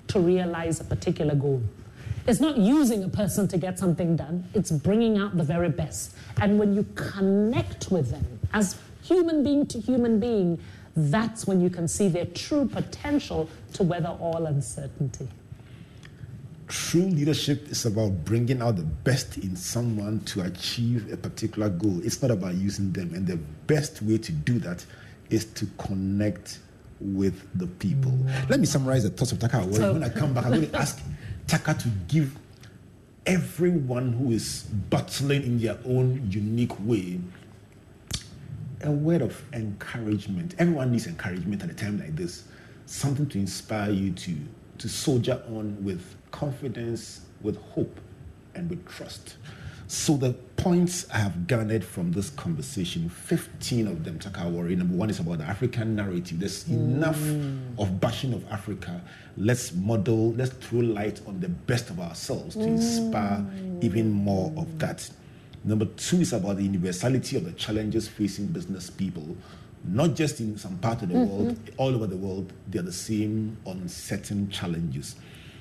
[0.08, 1.62] to realize a particular goal.
[2.26, 6.14] It's not using a person to get something done, it's bringing out the very best.
[6.40, 10.58] And when you connect with them as human being to human being,
[10.96, 15.28] that's when you can see their true potential to weather all uncertainty.
[16.68, 22.00] True leadership is about bringing out the best in someone to achieve a particular goal.
[22.04, 23.12] It's not about using them.
[23.14, 23.36] And the
[23.66, 24.84] best way to do that
[25.30, 26.58] is to connect
[27.00, 28.12] with the people.
[28.12, 28.48] Mm.
[28.50, 29.72] Let me summarize the thoughts of Taka.
[29.74, 31.00] So- when I come back, I'm going to ask
[31.46, 32.36] Taka to give
[33.26, 37.20] everyone who is battling in their own unique way
[38.82, 40.54] a word of encouragement.
[40.58, 42.44] Everyone needs encouragement at a time like this.
[42.86, 44.36] Something to inspire you to,
[44.78, 48.00] to soldier on with confidence, with hope,
[48.54, 49.36] and with trust.
[49.86, 54.76] So the points I have garnered from this conversation, 15 of them, Taka Awori.
[54.76, 56.40] Number one is about the African narrative.
[56.40, 56.72] There's hmm.
[56.72, 57.20] enough
[57.78, 59.00] of bashing of Africa.
[59.36, 63.78] Let's model, let's throw light on the best of ourselves to inspire hmm.
[63.82, 65.08] even more of that.
[65.64, 69.36] Number two is about the universality of the challenges facing business people,
[69.86, 71.28] not just in some part of the Mhm.
[71.28, 71.72] world, mm.
[71.76, 75.16] all over the world, they're the same uncertain challenges.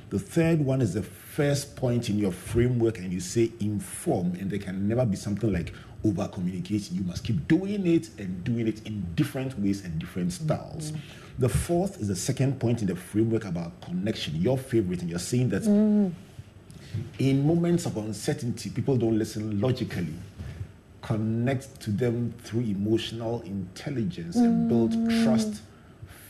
[0.10, 4.50] The third one is the first point in your framework, and you say inform, and
[4.52, 5.74] there can never be something like
[6.06, 6.98] over communicating.
[6.98, 10.92] You must keep doing it and doing it in different ways and different mm, styles.
[10.92, 10.98] Mm.
[11.40, 15.18] The fourth is the second point in the framework about connection, your favorite, and you're
[15.20, 15.64] saying that
[17.18, 20.14] in moments of uncertainty, people don't listen logically.
[21.04, 25.24] Connect to them through emotional intelligence and build Mm.
[25.24, 25.62] trust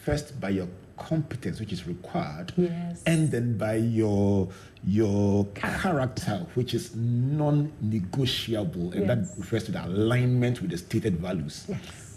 [0.03, 0.67] first by your
[0.97, 3.01] competence, which is required, Yes.
[3.05, 4.49] and then by your
[4.85, 11.65] your character, which is non-negotiable, and that refers to the alignment with the stated values.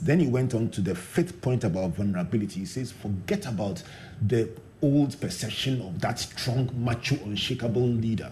[0.03, 2.61] Then he went on to the fifth point about vulnerability.
[2.61, 3.83] He says, forget about
[4.27, 4.49] the
[4.83, 8.31] old perception of that strong, macho, unshakable leader.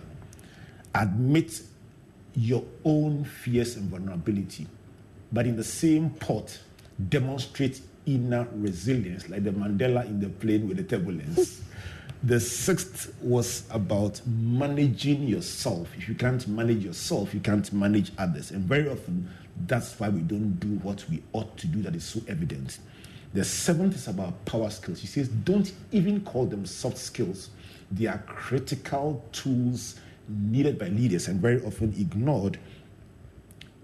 [0.94, 1.62] Admit
[2.34, 4.66] your own fears and vulnerability,
[5.32, 6.58] but in the same pot,
[7.08, 11.60] demonstrate inner resilience, like the Mandela in the plane with the turbulence.
[12.22, 15.88] The sixth was about managing yourself.
[15.94, 18.50] If you can't manage yourself, you can't manage others.
[18.50, 19.28] And very often,
[19.66, 22.78] that's why we don't do what we ought to do, that is so evident.
[23.34, 25.00] The seventh is about power skills.
[25.00, 27.50] He says, don't even call them soft skills.
[27.90, 29.96] They are critical tools
[30.28, 32.58] needed by leaders and very often ignored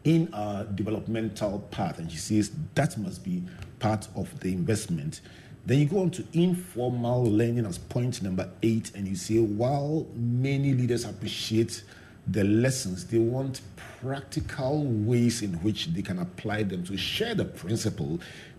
[0.04, 1.98] in our developmental path.
[1.98, 3.42] And she says that must be
[3.78, 5.20] part of the investment.
[5.66, 10.06] Then you go on to informal learning as point number eight, and you say, while
[10.14, 11.84] many leaders appreciate
[12.26, 13.60] the lessons, they want
[14.00, 18.18] practical ways in which they can apply them to share the principle,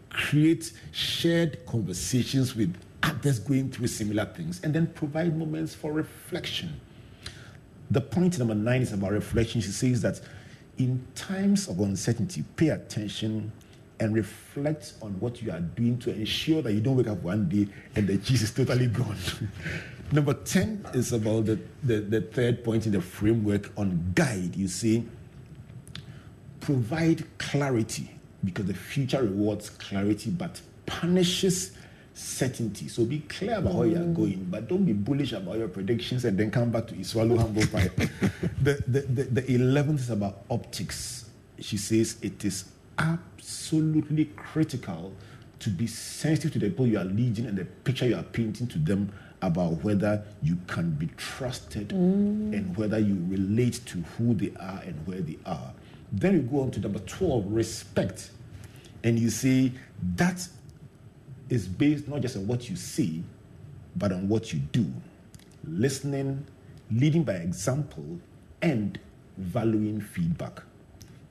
[0.09, 6.79] create shared conversations with others going through similar things, and then provide moments for reflection.
[7.91, 9.59] The point number nine is about reflection.
[9.59, 10.21] She says that
[10.77, 13.51] in times of uncertainty, pay attention
[13.99, 17.49] and reflect on what you are doing to ensure that you don't wake up one
[17.49, 19.17] day and the cheese is totally gone.
[20.13, 24.55] Number 10 is about the, the, the, third point in the framework on guide.
[24.55, 25.05] You see,
[26.61, 28.09] provide clarity
[28.43, 31.73] because the future rewards clarity but punishes
[32.13, 32.87] certainty.
[32.87, 33.77] So be clear about mm.
[33.77, 36.87] where you are going, but don't be bullish about your predictions and then come back
[36.87, 37.89] to swallow humble pie.
[38.61, 41.29] the, the, the, the 11th is about optics.
[41.59, 42.65] She says it is
[42.97, 45.13] absolutely critical
[45.59, 48.67] to be sensitive to the people you are leading and the picture you are painting
[48.67, 52.53] to them about whether you can be trusted mm.
[52.53, 55.73] and whether you relate to who they are and where they are.
[56.11, 58.31] Then you go on to number 12, respect.
[59.03, 59.71] And you say
[60.15, 60.47] that
[61.51, 63.23] is based not just on what you see,
[63.95, 64.85] but on what you do.
[65.65, 66.45] Listening,
[66.89, 68.19] leading by example,
[68.61, 68.99] and
[69.37, 70.61] valuing feedback.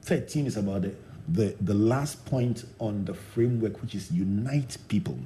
[0.02, 0.94] 13 is about the
[1.28, 5.16] the, the last point on the framework, which is unite people.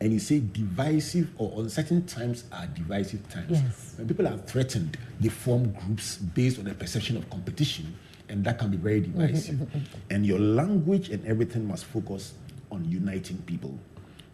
[0.00, 3.62] And you say divisive or uncertain times are divisive times.
[3.62, 3.94] Yes.
[3.96, 7.96] When people are threatened, they form groups based on a perception of competition,
[8.28, 9.66] and that can be very divisive.
[10.10, 12.34] and your language and everything must focus
[12.74, 13.78] on uniting people.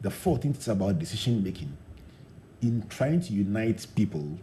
[0.01, 1.77] The 14th is about decision making.
[2.63, 4.39] In trying to unite people,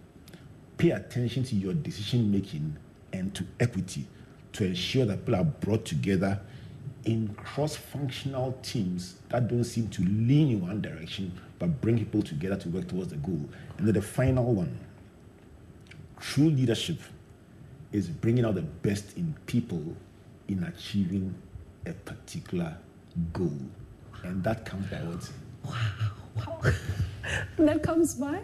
[0.77, 2.77] pay attention to your decision making
[3.13, 4.07] and to equity
[4.53, 6.39] to ensure that people are brought together
[7.05, 12.21] in cross functional teams that don't seem to lean in one direction but bring people
[12.21, 13.49] together to work towards the goal.
[13.77, 14.77] And then the final one
[16.19, 16.99] true leadership
[17.91, 19.95] is bringing out the best in people
[20.47, 21.33] in achieving
[21.85, 22.77] a particular
[23.33, 23.59] goal.
[24.23, 25.29] And that comes by what?
[25.65, 26.61] Wow.
[26.63, 26.71] wow.
[27.59, 28.41] that comes by?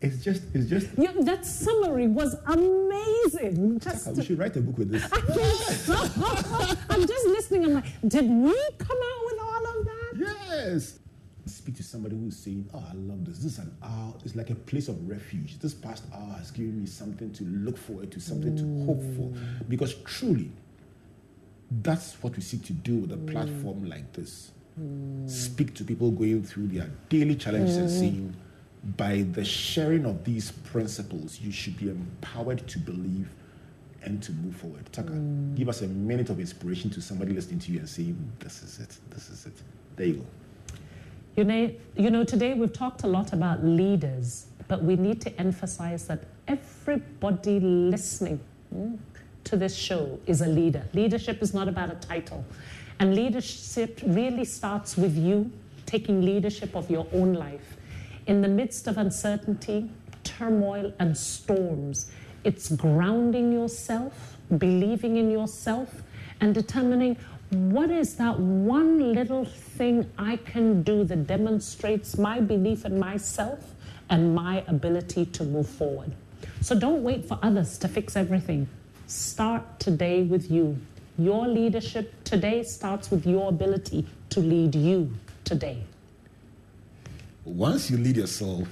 [0.00, 0.88] It's just, it's just.
[0.98, 3.80] Yeah, that summary was amazing.
[3.80, 5.04] Just Chaka, we should write a book with this.
[6.90, 7.64] I'm just listening.
[7.64, 10.12] I'm like, did we come out with all of that?
[10.16, 10.98] Yes.
[11.46, 13.38] Speak to somebody who's saying, "Oh, I love this.
[13.38, 14.14] This is an hour.
[14.24, 15.60] It's like a place of refuge.
[15.60, 18.58] This past hour has given me something to look forward to, something mm.
[18.58, 20.50] to hope for." Because truly,
[21.70, 23.30] that's what we seek to do with a mm.
[23.32, 24.52] platform like this.
[24.80, 25.28] Mm.
[25.28, 28.36] Speak to people going through their daily challenges and saying
[28.96, 33.28] by the sharing of these principles, you should be empowered to believe
[34.02, 34.88] and to move forward.
[34.92, 35.54] Taka, mm.
[35.56, 38.78] give us a minute of inspiration to somebody listening to you and saying, This is
[38.78, 39.54] it, this is it.
[39.96, 40.26] There you go.
[41.36, 45.40] You know, you know, today we've talked a lot about leaders, but we need to
[45.40, 48.40] emphasize that everybody listening
[48.74, 48.98] mm,
[49.46, 50.84] to this show is a leader.
[50.92, 52.44] Leadership is not about a title.
[52.98, 55.50] And leadership really starts with you
[55.86, 57.76] taking leadership of your own life
[58.26, 59.88] in the midst of uncertainty,
[60.24, 62.10] turmoil, and storms,
[62.44, 66.02] it's grounding yourself, believing in yourself,
[66.40, 67.16] and determining
[67.50, 73.74] what is that one little thing I can do that demonstrates my belief in myself
[74.10, 76.12] and my ability to move forward.
[76.60, 78.68] So don't wait for others to fix everything.
[79.06, 80.76] Start today with you.
[81.16, 85.12] Your leadership today starts with your ability to lead you
[85.44, 85.78] today.
[87.44, 88.66] Once you lead yourself,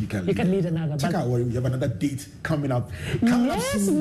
[0.00, 0.36] you can you lead.
[0.36, 0.96] can lead another.
[0.96, 2.90] Check out you have another date coming up.
[3.20, 3.94] Coming yes, up